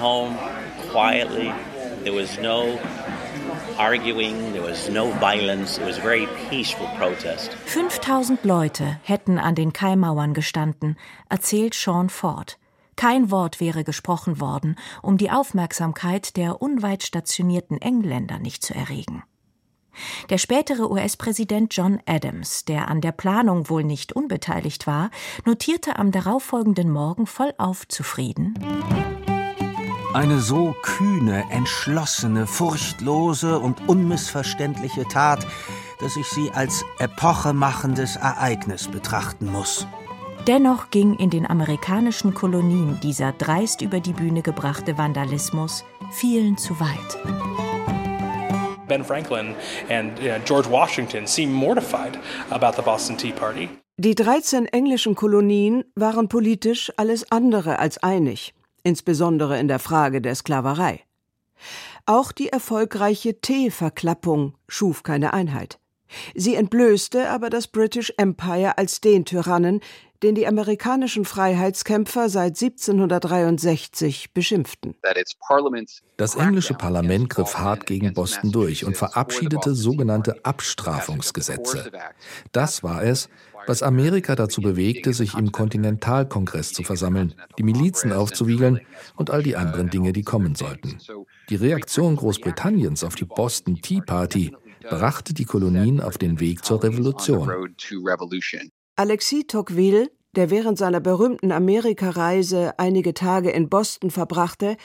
home 0.00 0.36
no 2.40 2.78
5000 7.64 8.44
Leute 8.44 9.00
hätten 9.04 9.38
an 9.38 9.54
den 9.54 9.72
Kaimauern 9.72 10.34
gestanden, 10.34 10.98
erzählt 11.30 11.72
Sean 11.72 12.10
Ford. 12.10 12.58
Kein 12.96 13.30
Wort 13.30 13.58
wäre 13.58 13.82
gesprochen 13.82 14.38
worden, 14.38 14.76
um 15.00 15.16
die 15.16 15.30
Aufmerksamkeit 15.30 16.36
der 16.36 16.60
unweit 16.60 17.04
stationierten 17.04 17.80
Engländer 17.80 18.38
nicht 18.38 18.62
zu 18.62 18.74
erregen. 18.74 19.22
Der 20.28 20.36
spätere 20.36 20.90
US-Präsident 20.90 21.74
John 21.74 22.00
Adams, 22.04 22.66
der 22.66 22.88
an 22.88 23.00
der 23.00 23.12
Planung 23.12 23.70
wohl 23.70 23.82
nicht 23.82 24.12
unbeteiligt 24.12 24.86
war, 24.86 25.10
notierte 25.46 25.98
am 25.98 26.12
darauffolgenden 26.12 26.90
Morgen 26.90 27.26
vollauf 27.26 27.88
zufrieden 27.88 28.52
eine 30.12 30.40
so 30.40 30.74
kühne, 30.82 31.44
entschlossene, 31.50 32.46
furchtlose 32.46 33.58
und 33.58 33.88
unmissverständliche 33.88 35.04
Tat, 35.04 35.46
dass 36.00 36.16
ich 36.16 36.26
sie 36.26 36.50
als 36.52 36.84
epochemachendes 36.98 38.16
Ereignis 38.16 38.88
betrachten 38.88 39.50
muss. 39.50 39.86
Dennoch 40.46 40.90
ging 40.90 41.14
in 41.16 41.30
den 41.30 41.46
amerikanischen 41.46 42.34
Kolonien 42.34 42.98
dieser 43.02 43.32
dreist 43.32 43.82
über 43.82 44.00
die 44.00 44.14
Bühne 44.14 44.42
gebrachte 44.42 44.96
Vandalismus 44.98 45.84
vielen 46.10 46.56
zu 46.56 46.80
weit. 46.80 47.18
Ben 48.88 49.04
Franklin 49.04 49.54
and 49.88 50.18
uh, 50.18 50.40
George 50.44 50.68
Washington 50.68 51.26
seemed 51.26 51.54
mortified 51.54 52.18
about 52.50 52.72
the 52.74 52.82
Boston 52.82 53.16
Tea 53.16 53.32
Party. 53.32 53.68
Die 53.98 54.14
13 54.14 54.66
englischen 54.66 55.14
Kolonien 55.14 55.84
waren 55.94 56.28
politisch 56.28 56.90
alles 56.96 57.30
andere 57.30 57.78
als 57.78 58.02
einig. 58.02 58.54
Insbesondere 58.82 59.58
in 59.58 59.68
der 59.68 59.78
Frage 59.78 60.20
der 60.20 60.34
Sklaverei. 60.34 61.00
Auch 62.06 62.32
die 62.32 62.48
erfolgreiche 62.48 63.40
Teeverklappung 63.40 64.56
schuf 64.68 65.02
keine 65.02 65.32
Einheit. 65.32 65.78
Sie 66.34 66.54
entblößte 66.54 67.28
aber 67.30 67.50
das 67.50 67.68
British 67.68 68.12
Empire 68.16 68.78
als 68.78 69.00
den 69.00 69.24
Tyrannen, 69.24 69.80
den 70.22 70.34
die 70.34 70.46
amerikanischen 70.46 71.24
Freiheitskämpfer 71.24 72.28
seit 72.28 72.60
1763 72.60 74.34
beschimpften. 74.34 74.94
Das 76.16 76.34
englische 76.34 76.74
Parlament 76.74 77.30
griff 77.30 77.56
hart 77.56 77.86
gegen 77.86 78.12
Boston 78.12 78.52
durch 78.52 78.84
und 78.84 78.96
verabschiedete 78.96 79.74
sogenannte 79.74 80.44
Abstrafungsgesetze. 80.44 81.90
Das 82.52 82.82
war 82.82 83.02
es, 83.02 83.30
was 83.66 83.82
Amerika 83.82 84.34
dazu 84.34 84.60
bewegte, 84.60 85.12
sich 85.12 85.34
im 85.34 85.52
Kontinentalkongress 85.52 86.72
zu 86.72 86.82
versammeln, 86.82 87.34
die 87.58 87.62
Milizen 87.62 88.12
aufzuwiegeln 88.12 88.80
und 89.16 89.30
all 89.30 89.42
die 89.42 89.56
anderen 89.56 89.90
Dinge, 89.90 90.12
die 90.12 90.22
kommen 90.22 90.54
sollten. 90.54 90.98
Die 91.48 91.56
Reaktion 91.56 92.16
Großbritanniens 92.16 93.04
auf 93.04 93.14
die 93.14 93.24
Boston 93.24 93.80
Tea 93.82 94.00
Party 94.00 94.54
brachte 94.88 95.34
die 95.34 95.44
Kolonien 95.44 96.00
auf 96.00 96.18
den 96.18 96.40
Weg 96.40 96.64
zur 96.64 96.82
Revolution. 96.82 97.50
Alexis 98.96 99.44
Tocqueville, 99.46 100.10
der 100.36 100.50
während 100.50 100.78
seiner 100.78 101.00
berühmten 101.00 101.52
Amerikareise 101.52 102.78
einige 102.78 103.14
Tage 103.14 103.50
in 103.50 103.68
Boston 103.68 104.10
verbrachte, 104.10 104.76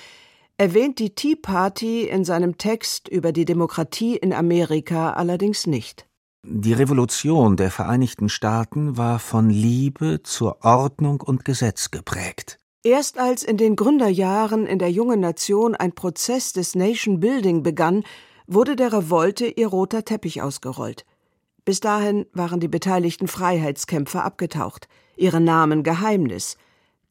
erwähnt 0.58 1.00
die 1.00 1.14
Tea 1.14 1.36
Party 1.36 2.04
in 2.04 2.24
seinem 2.24 2.58
Text 2.58 3.10
über 3.10 3.32
die 3.32 3.46
Demokratie 3.46 4.16
in 4.16 4.34
Amerika 4.34 5.14
allerdings 5.14 5.68
nicht. 5.68 6.08
Die 6.48 6.74
Revolution 6.74 7.58
der 7.58 7.72
Vereinigten 7.72 8.30
Staaten 8.30 8.98
war 8.98 9.18
von 9.18 9.50
Liebe 9.50 10.22
zur 10.22 10.64
Ordnung 10.64 11.22
und 11.22 11.44
Gesetz 11.44 11.90
geprägt. 11.90 12.60
Erst 12.84 13.18
als 13.18 13.42
in 13.42 13.58
den 13.58 13.76
Gründerjahren 13.76 14.68
in 14.68 14.78
der 14.78 14.92
jungen 14.92 15.20
Nation 15.20 15.74
ein 15.74 15.94
Prozess 15.94 16.54
des 16.54 16.76
Nation 16.76 17.20
Building 17.20 17.64
begann, 17.64 18.04
wurde 18.46 18.76
der 18.76 18.94
Revolte 18.94 19.48
ihr 19.48 19.66
roter 19.68 20.06
Teppich 20.06 20.44
ausgerollt. 20.44 21.04
Bis 21.66 21.80
dahin 21.80 22.28
waren 22.32 22.60
die 22.60 22.68
beteiligten 22.68 23.28
Freiheitskämpfer 23.28 24.24
abgetaucht, 24.24 24.88
ihre 25.16 25.42
Namen 25.42 25.82
Geheimnis. 25.82 26.58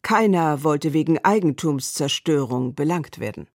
Keiner 0.03 0.62
wollte 0.62 0.92
wegen 0.92 1.18
Eigentumszerstörung 1.18 2.77
belangt 2.77 3.18
werden. 3.18 3.49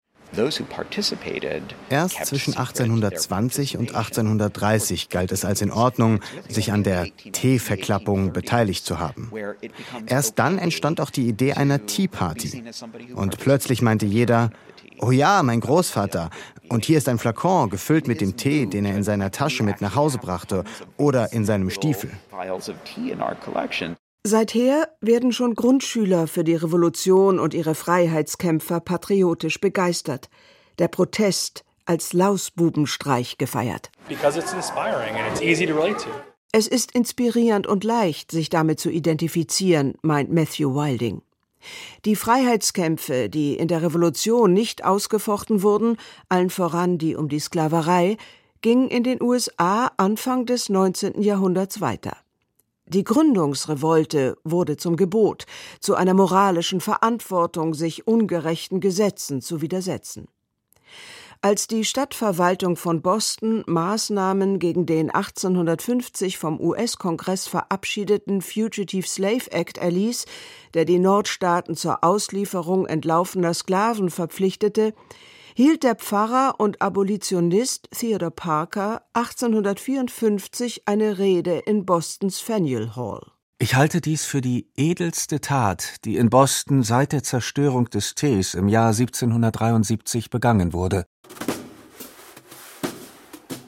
Erst 1.89 2.27
zwischen 2.27 2.57
1820 2.57 3.79
und 3.79 3.95
1830 3.95 5.09
galt 5.09 5.33
es 5.33 5.45
als 5.45 5.63
in 5.63 5.71
Ordnung, 5.71 6.21
sich 6.49 6.73
an 6.73 6.83
der 6.83 7.07
Teeverklappung 7.33 8.33
beteiligt 8.33 8.85
zu 8.85 8.99
haben. 8.99 9.31
Erst 10.07 10.39
dann 10.39 10.59
entstand 10.59 11.01
auch 11.01 11.11
die 11.11 11.29
Idee 11.29 11.55
einer 11.55 11.87
Tea 11.87 12.09
Party. 12.09 12.65
Und 13.15 13.39
plötzlich 13.39 13.83
meinte 13.83 14.07
jeder, 14.07 14.51
Oh 14.99 15.11
ja, 15.11 15.43
mein 15.43 15.61
Großvater. 15.61 16.31
Und 16.69 16.85
hier 16.87 16.99
ist 16.99 17.09
ein 17.09 17.19
Flakon 17.19 17.69
gefüllt 17.69 18.09
mit 18.09 18.21
dem 18.21 18.37
Tee, 18.37 18.67
den 18.67 18.87
er 18.87 18.97
in 18.97 19.03
seiner 19.03 19.31
Tasche 19.31 19.63
mit 19.63 19.81
nach 19.81 19.95
Hause 19.95 20.19
brachte 20.19 20.65
oder 20.97 21.33
in 21.33 21.45
seinem 21.45 21.69
Stiefel. 21.71 22.11
Seither 24.27 24.89
werden 25.01 25.31
schon 25.31 25.55
Grundschüler 25.55 26.27
für 26.27 26.43
die 26.43 26.57
Revolution 26.57 27.39
und 27.39 27.55
ihre 27.55 27.77
Freiheitskämpfer 27.77 28.81
patriotisch 28.81 29.61
begeistert. 29.61 30.31
Der 30.81 30.89
Protest 30.89 31.65
als 31.85 32.13
Lausbubenstreich 32.13 33.39
gefeiert. 33.39 33.93
Es 36.51 36.67
ist 36.67 36.91
inspirierend 36.91 37.69
und 37.69 37.85
leicht, 37.85 38.33
sich 38.33 38.51
damit 38.51 38.81
zu 38.81 38.91
identifizieren, 38.91 39.95
meint 40.03 40.33
Matthew 40.33 40.75
Wilding. 40.75 41.23
Die 42.05 42.17
Freiheitskämpfe, 42.17 43.29
die 43.29 43.55
in 43.55 43.69
der 43.69 43.83
Revolution 43.83 44.53
nicht 44.53 44.85
ausgefochten 44.85 45.63
wurden, 45.63 45.99
allen 46.29 46.51
voran 46.51 46.99
die 46.99 47.15
um 47.15 47.29
die 47.29 47.39
Sklaverei, 47.39 48.17
gingen 48.61 48.89
in 48.89 49.05
den 49.05 49.23
USA 49.23 49.93
Anfang 49.97 50.47
des 50.47 50.69
19. 50.69 51.23
Jahrhunderts 51.23 51.81
weiter. 51.81 52.17
Die 52.89 53.03
Gründungsrevolte 53.03 54.39
wurde 54.45 54.77
zum 54.77 54.97
Gebot, 54.97 55.47
zu 55.81 55.97
einer 55.97 56.15
moralischen 56.15 56.81
Verantwortung, 56.81 57.75
sich 57.75 58.07
ungerechten 58.07 58.79
Gesetzen 58.79 59.43
zu 59.43 59.61
widersetzen. 59.61 60.29
Als 61.43 61.67
die 61.67 61.85
Stadtverwaltung 61.85 62.77
von 62.77 63.03
Boston 63.03 63.65
Maßnahmen 63.67 64.61
gegen 64.61 64.87
den 64.87 65.11
1850 65.11 66.39
vom 66.39 66.61
US-Kongress 66.61 67.49
verabschiedeten 67.49 68.41
Fugitive 68.41 69.07
Slave 69.07 69.51
Act 69.51 69.79
erließ, 69.79 70.25
der 70.75 70.85
die 70.85 71.01
Nordstaaten 71.01 71.75
zur 71.75 72.05
Auslieferung 72.05 72.87
entlaufener 72.87 73.53
Sklaven 73.53 74.11
verpflichtete, 74.11 74.95
hielt 75.57 75.85
der 75.85 75.95
Pfarrer 75.95 76.57
und 76.59 76.83
Abolitionist 76.83 77.89
Theodore 77.91 78.31
Parker 78.31 79.01
1854 79.15 80.83
eine 80.85 81.17
Rede 81.17 81.63
in 81.65 81.87
Bostons 81.87 82.41
Faneuil 82.41 82.95
Hall. 82.95 83.23
Ich 83.59 83.75
halte 83.75 84.03
dies 84.03 84.27
für 84.27 84.43
die 84.43 84.69
edelste 84.77 85.41
Tat, 85.41 86.05
die 86.05 86.19
in 86.19 86.29
Boston 86.29 86.83
seit 86.83 87.13
der 87.13 87.23
Zerstörung 87.23 87.89
des 87.89 88.15
Tees 88.15 88.53
im 88.53 88.69
Jahr 88.69 88.89
1773 88.89 90.29
begangen 90.29 90.75
wurde. 90.75 91.07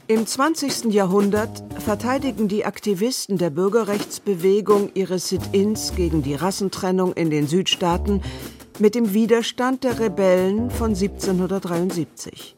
Im 0.09 0.27
20. 0.27 0.93
Jahrhundert 0.93 1.65
verteidigen 1.83 2.49
die 2.49 2.67
Aktivisten 2.67 3.39
der 3.39 3.49
Bürgerrechtsbewegung 3.49 4.91
ihre 4.93 5.19
Sit-ins 5.19 5.95
gegen 5.95 6.23
die 6.23 6.35
Rassentrennung 6.35 7.15
in 7.15 7.31
den 7.31 7.47
Südstaaten 7.47 8.23
mit 8.81 8.95
dem 8.95 9.15
Widerstand 9.15 9.85
der 9.85 9.99
Rebellen 9.99 10.71
von 10.71 10.91
1773. 10.91 12.57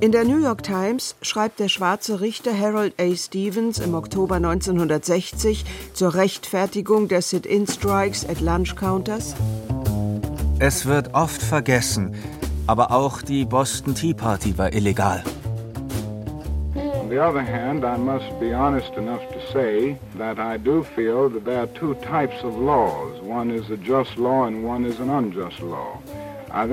In 0.00 0.12
der 0.12 0.24
New 0.24 0.42
York 0.42 0.62
Times 0.62 1.14
schreibt 1.20 1.60
der 1.60 1.68
schwarze 1.68 2.20
Richter 2.20 2.58
Harold 2.58 2.94
A. 3.00 3.14
Stevens 3.14 3.78
im 3.78 3.94
Oktober 3.94 4.36
1960 4.36 5.64
zur 5.92 6.14
Rechtfertigung 6.14 7.08
der 7.08 7.22
Sit-in-Strikes 7.22 8.26
at 8.26 8.40
Lunch 8.40 8.76
Counters: 8.76 9.34
Es 10.58 10.86
wird 10.86 11.14
oft 11.14 11.42
vergessen, 11.42 12.14
aber 12.66 12.92
auch 12.92 13.20
die 13.20 13.44
Boston 13.44 13.94
Tea 13.94 14.14
Party 14.14 14.56
war 14.56 14.72
illegal. 14.72 15.22
On 17.10 17.16
the 17.16 17.24
other 17.24 17.42
hand, 17.42 17.84
I 17.84 17.96
must 17.96 18.38
be 18.38 18.52
honest 18.52 18.94
enough 18.94 19.28
to 19.32 19.40
say 19.52 19.98
that 20.16 20.38
I 20.38 20.58
do 20.58 20.84
feel 20.84 21.28
that 21.30 21.44
there 21.44 21.58
are 21.58 21.66
two 21.66 21.94
types 21.94 22.44
of 22.44 22.56
laws. 22.56 23.20
One 23.22 23.50
is 23.50 23.68
a 23.68 23.76
just 23.76 24.16
law 24.16 24.44
and 24.44 24.62
one 24.62 24.84
is 24.84 25.00
an 25.00 25.10
unjust 25.10 25.58
law. 25.58 25.98
Am 26.52 26.70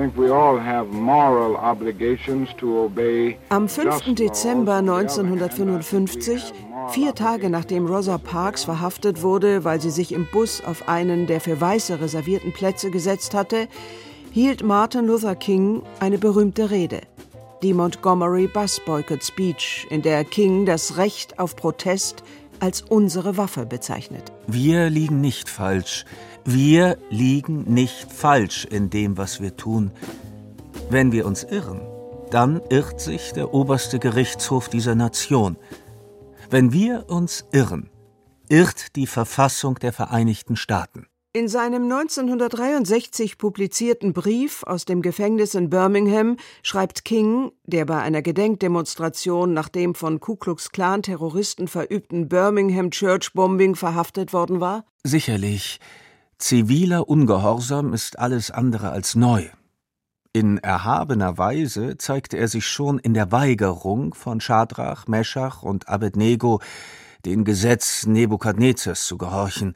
5. 3.68 4.14
Dezember 4.14 4.76
1955, 4.76 6.52
vier 6.90 7.14
Tage 7.16 7.50
nachdem 7.50 7.86
Rosa 7.86 8.18
Parks 8.18 8.62
verhaftet 8.62 9.22
wurde, 9.22 9.64
weil 9.64 9.80
sie 9.80 9.90
sich 9.90 10.12
im 10.12 10.28
Bus 10.30 10.62
auf 10.64 10.88
einen 10.88 11.26
der 11.26 11.40
für 11.40 11.60
Weiße 11.60 12.00
reservierten 12.00 12.52
Plätze 12.52 12.92
gesetzt 12.92 13.34
hatte, 13.34 13.66
hielt 14.30 14.62
Martin 14.62 15.08
Luther 15.08 15.34
King 15.34 15.82
eine 15.98 16.18
berühmte 16.18 16.70
Rede 16.70 17.00
die 17.62 17.74
Montgomery 17.74 18.46
Bus 18.46 18.80
Boycott 18.84 19.24
Speech, 19.24 19.86
in 19.90 20.02
der 20.02 20.24
King 20.24 20.66
das 20.66 20.96
Recht 20.96 21.38
auf 21.38 21.56
Protest 21.56 22.22
als 22.60 22.82
unsere 22.82 23.36
Waffe 23.36 23.66
bezeichnet. 23.66 24.32
Wir 24.46 24.90
liegen 24.90 25.20
nicht 25.20 25.48
falsch. 25.48 26.04
Wir 26.44 26.98
liegen 27.10 27.72
nicht 27.72 28.12
falsch 28.12 28.64
in 28.64 28.90
dem, 28.90 29.16
was 29.16 29.40
wir 29.40 29.56
tun. 29.56 29.90
Wenn 30.90 31.12
wir 31.12 31.26
uns 31.26 31.44
irren, 31.44 31.80
dann 32.30 32.60
irrt 32.70 33.00
sich 33.00 33.32
der 33.32 33.52
oberste 33.54 33.98
Gerichtshof 33.98 34.68
dieser 34.68 34.94
Nation. 34.94 35.56
Wenn 36.50 36.72
wir 36.72 37.04
uns 37.08 37.44
irren, 37.52 37.90
irrt 38.48 38.96
die 38.96 39.06
Verfassung 39.06 39.74
der 39.76 39.92
Vereinigten 39.92 40.56
Staaten. 40.56 41.06
In 41.34 41.46
seinem 41.46 41.82
1963 41.82 43.36
publizierten 43.36 44.14
Brief 44.14 44.62
aus 44.62 44.86
dem 44.86 45.02
Gefängnis 45.02 45.54
in 45.54 45.68
Birmingham 45.68 46.38
schreibt 46.62 47.04
King, 47.04 47.52
der 47.64 47.84
bei 47.84 48.00
einer 48.00 48.22
Gedenkdemonstration 48.22 49.52
nach 49.52 49.68
dem 49.68 49.94
von 49.94 50.20
Ku 50.20 50.36
Klux 50.36 50.72
Klan 50.72 51.02
Terroristen 51.02 51.68
verübten 51.68 52.30
Birmingham 52.30 52.90
Church 52.90 53.34
Bombing 53.34 53.74
verhaftet 53.74 54.32
worden 54.32 54.62
war: 54.62 54.86
Sicherlich, 55.04 55.80
ziviler 56.38 57.10
Ungehorsam 57.10 57.92
ist 57.92 58.18
alles 58.18 58.50
andere 58.50 58.88
als 58.88 59.14
neu. 59.14 59.44
In 60.32 60.56
erhabener 60.56 61.36
Weise 61.36 61.98
zeigte 61.98 62.38
er 62.38 62.48
sich 62.48 62.66
schon 62.66 62.98
in 62.98 63.12
der 63.12 63.30
Weigerung 63.32 64.14
von 64.14 64.40
Schadrach, 64.40 65.06
Meschach 65.08 65.62
und 65.62 65.90
Abednego, 65.90 66.62
den 67.26 67.44
Gesetz 67.44 68.06
Nebukadnezars 68.06 69.06
zu 69.06 69.18
gehorchen 69.18 69.74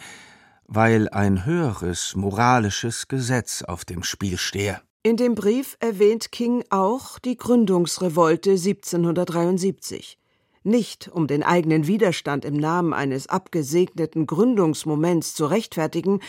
weil 0.75 1.09
ein 1.11 1.45
höheres 1.45 2.17
moralisches 2.17 3.09
Gesetz 3.09 3.63
auf 3.63 3.85
dem 3.85 4.03
Spiel 4.03 4.39
stehe. 4.39 4.81
In 5.03 5.17
dem 5.17 5.35
Brief 5.35 5.77
erwähnt 5.81 6.33
King 6.33 6.65
auch 6.71 7.19
die 7.19 7.37
Gründungsrevolte 7.37 8.51
1773. 8.51 10.19
nicht 10.65 11.09
um 11.09 11.27
den 11.27 11.43
eigenen 11.43 11.89
Widerstand 11.89 12.45
im 12.45 12.57
Namen 12.57 12.95
eines 12.95 13.27
abgesegneten 13.27 14.27
Gründungsmoments 14.27 15.35
zu 15.35 15.47
rechtfertigen, 15.47 16.21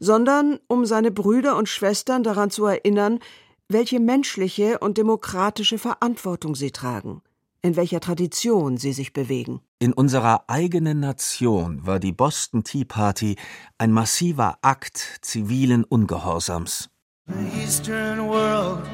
sondern 0.00 0.58
um 0.66 0.84
seine 0.86 1.12
Brüder 1.12 1.56
und 1.56 1.68
Schwestern 1.68 2.24
daran 2.24 2.50
zu 2.50 2.66
erinnern, 2.66 3.20
welche 3.68 4.00
menschliche 4.00 4.78
und 4.80 4.98
demokratische 4.98 5.78
Verantwortung 5.78 6.54
sie 6.56 6.72
tragen, 6.72 7.22
in 7.66 7.76
welcher 7.76 8.00
Tradition 8.00 8.78
sie 8.78 8.92
sich 8.92 9.12
bewegen. 9.12 9.60
In 9.78 9.92
unserer 9.92 10.44
eigenen 10.46 11.00
Nation 11.00 11.84
war 11.84 11.98
die 11.98 12.12
Boston 12.12 12.64
Tea 12.64 12.84
Party 12.84 13.36
ein 13.76 13.92
massiver 13.92 14.58
Akt 14.62 15.18
zivilen 15.20 15.84
Ungehorsams. 15.84 16.88
The 17.26 17.60
Eastern 17.60 18.28
world, 18.28 18.86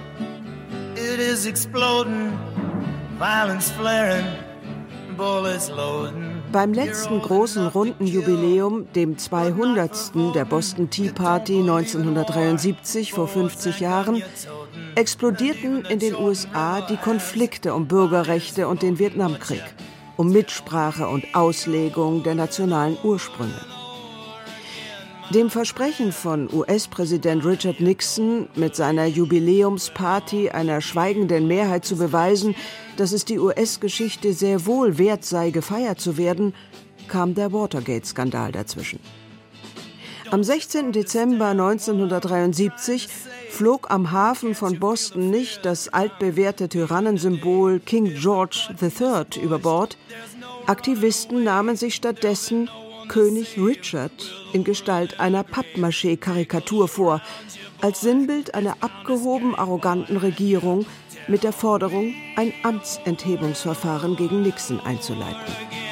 it 0.94 1.20
is 1.20 1.44
exploding, 1.44 2.32
violence 3.18 3.70
flaring. 3.70 4.24
Beim 6.52 6.72
letzten 6.72 7.20
großen 7.20 7.66
runden 7.66 8.06
Jubiläum, 8.06 8.90
dem 8.94 9.18
200. 9.18 10.34
der 10.34 10.44
Boston 10.44 10.90
Tea 10.90 11.10
Party 11.10 11.60
1973 11.60 13.12
vor 13.12 13.28
50 13.28 13.80
Jahren, 13.80 14.22
explodierten 14.94 15.84
in 15.84 15.98
den 15.98 16.14
USA 16.14 16.80
die 16.82 16.96
Konflikte 16.96 17.74
um 17.74 17.86
Bürgerrechte 17.88 18.68
und 18.68 18.82
den 18.82 18.98
Vietnamkrieg, 18.98 19.62
um 20.16 20.30
Mitsprache 20.30 21.08
und 21.08 21.24
Auslegung 21.34 22.22
der 22.22 22.34
nationalen 22.34 22.96
Ursprünge. 23.02 23.60
Dem 25.30 25.48
Versprechen 25.48 26.12
von 26.12 26.52
US-Präsident 26.52 27.44
Richard 27.46 27.80
Nixon, 27.80 28.48
mit 28.54 28.76
seiner 28.76 29.06
Jubiläumsparty 29.06 30.50
einer 30.50 30.82
schweigenden 30.82 31.48
Mehrheit 31.48 31.86
zu 31.86 31.96
beweisen, 31.96 32.54
dass 32.98 33.12
es 33.12 33.24
die 33.24 33.38
US-Geschichte 33.38 34.34
sehr 34.34 34.66
wohl 34.66 34.98
wert 34.98 35.24
sei, 35.24 35.50
gefeiert 35.50 36.00
zu 36.00 36.18
werden, 36.18 36.54
kam 37.08 37.34
der 37.34 37.52
Watergate-Skandal 37.52 38.52
dazwischen. 38.52 39.00
Am 40.32 40.42
16. 40.42 40.92
Dezember 40.92 41.48
1973 41.48 43.06
flog 43.50 43.90
am 43.90 44.12
Hafen 44.12 44.54
von 44.54 44.78
Boston 44.80 45.28
nicht 45.28 45.66
das 45.66 45.90
altbewährte 45.90 46.70
Tyrannensymbol 46.70 47.80
King 47.80 48.14
George 48.14 48.70
III 48.80 49.42
über 49.42 49.58
Bord. 49.58 49.98
Aktivisten 50.64 51.44
nahmen 51.44 51.76
sich 51.76 51.94
stattdessen 51.94 52.70
König 53.08 53.58
Richard 53.58 54.10
in 54.54 54.64
Gestalt 54.64 55.20
einer 55.20 55.42
Pappmaché-Karikatur 55.42 56.88
vor, 56.88 57.20
als 57.82 58.00
Sinnbild 58.00 58.54
einer 58.54 58.78
abgehoben 58.80 59.54
arroganten 59.54 60.16
Regierung 60.16 60.86
mit 61.28 61.44
der 61.44 61.52
Forderung, 61.52 62.14
ein 62.36 62.54
Amtsenthebungsverfahren 62.62 64.16
gegen 64.16 64.40
Nixon 64.40 64.80
einzuleiten. 64.80 65.91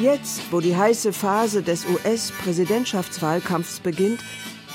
Jetzt, 0.00 0.40
wo 0.50 0.60
die 0.60 0.76
heiße 0.76 1.12
Phase 1.12 1.62
des 1.62 1.86
US-Präsidentschaftswahlkampfs 1.86 3.80
beginnt, 3.80 4.20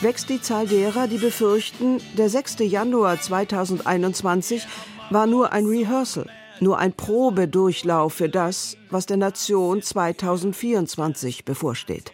wächst 0.01 0.29
die 0.29 0.41
Zahl 0.41 0.67
derer, 0.67 1.07
die 1.07 1.17
befürchten, 1.17 1.99
der 2.17 2.29
6. 2.29 2.57
Januar 2.59 3.19
2021 3.19 4.67
war 5.09 5.25
nur 5.25 5.51
ein 5.51 5.65
Rehearsal, 5.65 6.29
nur 6.59 6.77
ein 6.77 6.93
Probedurchlauf 6.93 8.13
für 8.13 8.29
das, 8.29 8.77
was 8.89 9.07
der 9.07 9.17
Nation 9.17 9.81
2024 9.81 11.43
bevorsteht. 11.43 12.13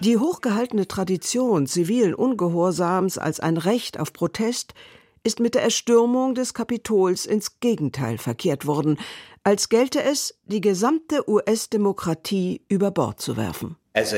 Die 0.00 0.18
hochgehaltene 0.18 0.86
Tradition 0.86 1.66
zivilen 1.66 2.14
Ungehorsams 2.14 3.18
als 3.18 3.40
ein 3.40 3.56
Recht 3.56 3.98
auf 3.98 4.12
Protest 4.12 4.74
ist 5.24 5.40
mit 5.40 5.54
der 5.54 5.62
Erstürmung 5.62 6.34
des 6.34 6.52
Kapitols 6.54 7.24
ins 7.24 7.58
Gegenteil 7.58 8.18
verkehrt 8.18 8.66
worden, 8.66 8.98
als 9.42 9.68
gelte 9.70 10.02
es, 10.02 10.38
die 10.44 10.60
gesamte 10.60 11.28
US-Demokratie 11.28 12.60
über 12.68 12.90
Bord 12.90 13.20
zu 13.20 13.36
werfen. 13.36 13.76
Als 13.94 14.12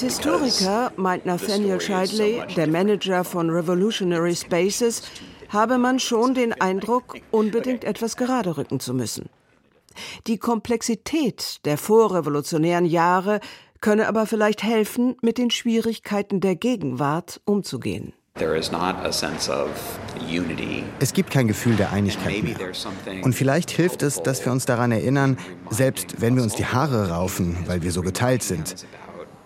Historiker 0.00 0.92
meint 0.96 1.26
Nathaniel 1.26 1.80
Scheidley, 1.80 2.42
der 2.56 2.66
Manager 2.66 3.24
von 3.24 3.50
Revolutionary 3.50 4.36
Spaces, 4.36 5.02
habe 5.48 5.78
man 5.78 5.98
schon 5.98 6.34
den 6.34 6.52
Eindruck, 6.52 7.16
unbedingt 7.30 7.84
etwas 7.84 8.16
gerade 8.16 8.56
rücken 8.56 8.78
zu 8.80 8.94
müssen. 8.94 9.28
Die 10.26 10.38
Komplexität 10.38 11.64
der 11.64 11.78
vorrevolutionären 11.78 12.84
Jahre 12.84 13.40
könne 13.86 14.08
aber 14.08 14.26
vielleicht 14.26 14.64
helfen, 14.64 15.14
mit 15.22 15.38
den 15.38 15.48
Schwierigkeiten 15.48 16.40
der 16.40 16.56
Gegenwart 16.56 17.40
umzugehen. 17.44 18.14
Es 20.98 21.12
gibt 21.12 21.30
kein 21.30 21.46
Gefühl 21.46 21.76
der 21.76 21.92
Einigkeit 21.92 22.42
mehr. 22.42 22.56
Und 23.22 23.34
vielleicht 23.34 23.70
hilft 23.70 24.02
es, 24.02 24.20
dass 24.20 24.44
wir 24.44 24.50
uns 24.50 24.66
daran 24.66 24.90
erinnern, 24.90 25.38
selbst 25.70 26.20
wenn 26.20 26.34
wir 26.34 26.42
uns 26.42 26.56
die 26.56 26.66
Haare 26.66 27.10
raufen, 27.10 27.56
weil 27.66 27.82
wir 27.82 27.92
so 27.92 28.02
geteilt 28.02 28.42
sind. 28.42 28.74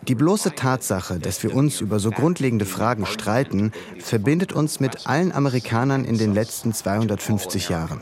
Die 0.08 0.14
bloße 0.14 0.54
Tatsache, 0.54 1.18
dass 1.18 1.42
wir 1.42 1.54
uns 1.54 1.80
über 1.80 1.98
so 1.98 2.10
grundlegende 2.10 2.64
Fragen 2.64 3.06
streiten, 3.06 3.72
verbindet 3.98 4.52
uns 4.52 4.80
mit 4.80 5.06
allen 5.06 5.30
Amerikanern 5.32 6.04
in 6.04 6.16
den 6.16 6.32
letzten 6.32 6.72
250 6.72 7.68
Jahren. 7.68 8.00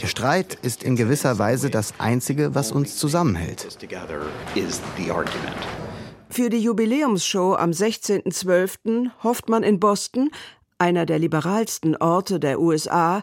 Der 0.00 0.06
Streit 0.06 0.54
ist 0.62 0.82
in 0.82 0.96
gewisser 0.96 1.38
Weise 1.38 1.70
das 1.70 1.94
Einzige, 1.98 2.54
was 2.54 2.72
uns 2.72 2.96
zusammenhält. 2.96 3.66
Für 6.28 6.50
die 6.50 6.58
Jubiläumsshow 6.58 7.54
am 7.54 7.70
16.12. 7.70 9.10
hofft 9.22 9.48
man 9.48 9.62
in 9.62 9.78
Boston, 9.78 10.30
einer 10.78 11.06
der 11.06 11.18
liberalsten 11.18 11.96
Orte 11.96 12.40
der 12.40 12.60
USA, 12.60 13.22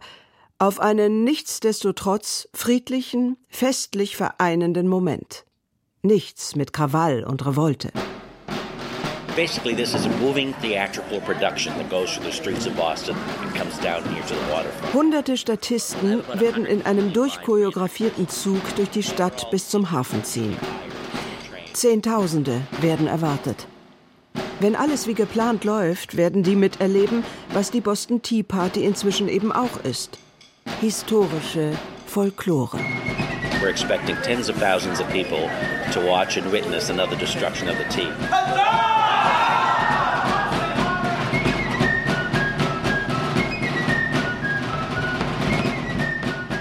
auf 0.59 0.79
einen 0.79 1.23
nichtsdestotrotz 1.23 2.47
friedlichen, 2.53 3.37
festlich 3.49 4.15
vereinenden 4.15 4.87
Moment. 4.87 5.45
Nichts 6.05 6.57
mit 6.57 6.73
Krawall 6.73 7.23
und 7.23 7.45
Revolte. 7.45 7.89
Basically, 9.37 9.73
this 9.73 9.93
is 9.93 10.05
a 10.05 10.09
moving 10.19 10.53
theatrical 10.61 11.21
production 11.21 11.73
that 11.77 11.89
goes 11.89 12.11
through 12.11 12.25
the 12.25 12.31
streets 12.33 12.67
of 12.67 12.75
Boston 12.75 13.15
and 13.41 13.55
comes 13.55 13.79
down 13.79 14.03
here 14.13 14.21
to 14.27 14.33
the 14.33 14.51
waterfront. 14.51 14.93
Hunderte 14.93 15.37
Statisten 15.37 16.21
werden 16.33 16.65
in 16.65 16.85
einem 16.85 17.13
durchchoreografierten 17.13 18.27
Zug 18.27 18.75
durch 18.75 18.89
die 18.89 19.01
Stadt 19.01 19.49
bis 19.49 19.69
zum 19.69 19.91
Hafen 19.91 20.25
ziehen. 20.25 20.57
Zehntausende 21.71 22.59
werden 22.81 23.07
erwartet. 23.07 23.65
Wenn 24.59 24.75
alles 24.75 25.07
wie 25.07 25.13
geplant 25.13 25.63
läuft, 25.63 26.17
werden 26.17 26.43
die 26.43 26.57
miterleben, 26.57 27.23
was 27.53 27.71
die 27.71 27.79
Boston 27.79 28.21
Tea 28.21 28.43
Party 28.43 28.83
inzwischen 28.83 29.29
eben 29.29 29.53
auch 29.53 29.85
ist. 29.85 30.19
Historische 30.81 31.71
Folklore. 32.05 32.81
We're 33.63 33.69
expecting 33.69 34.17
tens 34.17 34.49
of 34.49 34.57
thousands 34.57 34.99
of 34.99 35.07
people 35.09 35.39
to 35.93 36.05
watch 36.05 36.35
and 36.35 36.51
witness 36.51 36.89
another 36.89 37.15
destruction 37.15 37.69
of 37.69 37.77
the 37.77 37.85
tea. 37.85 38.11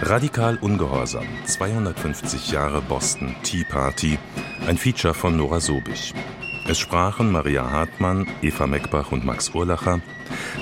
Radikal 0.07 0.59
Ungehorsam, 0.59 1.27
250 1.45 2.39
Jahre 2.39 2.81
Boston 2.83 3.35
Tea 3.43 3.65
Party, 3.65 4.17
ein 4.69 4.77
Feature 4.77 5.13
von 5.13 5.37
Nora 5.37 5.59
Sobich. 5.59 6.15
Es 6.69 6.79
sprachen 6.79 7.33
Maria 7.33 7.69
Hartmann, 7.69 8.29
Eva 8.43 8.69
Meckbach 8.69 9.11
und 9.11 9.25
Max 9.25 9.53
Urlacher, 9.53 10.01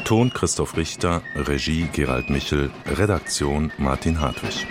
Ton 0.06 0.32
Christoph 0.32 0.74
Richter, 0.78 1.20
Regie 1.34 1.90
Gerald 1.92 2.30
Michel, 2.30 2.70
Redaktion 2.86 3.70
Martin 3.76 4.18
Hartwig. 4.22 4.66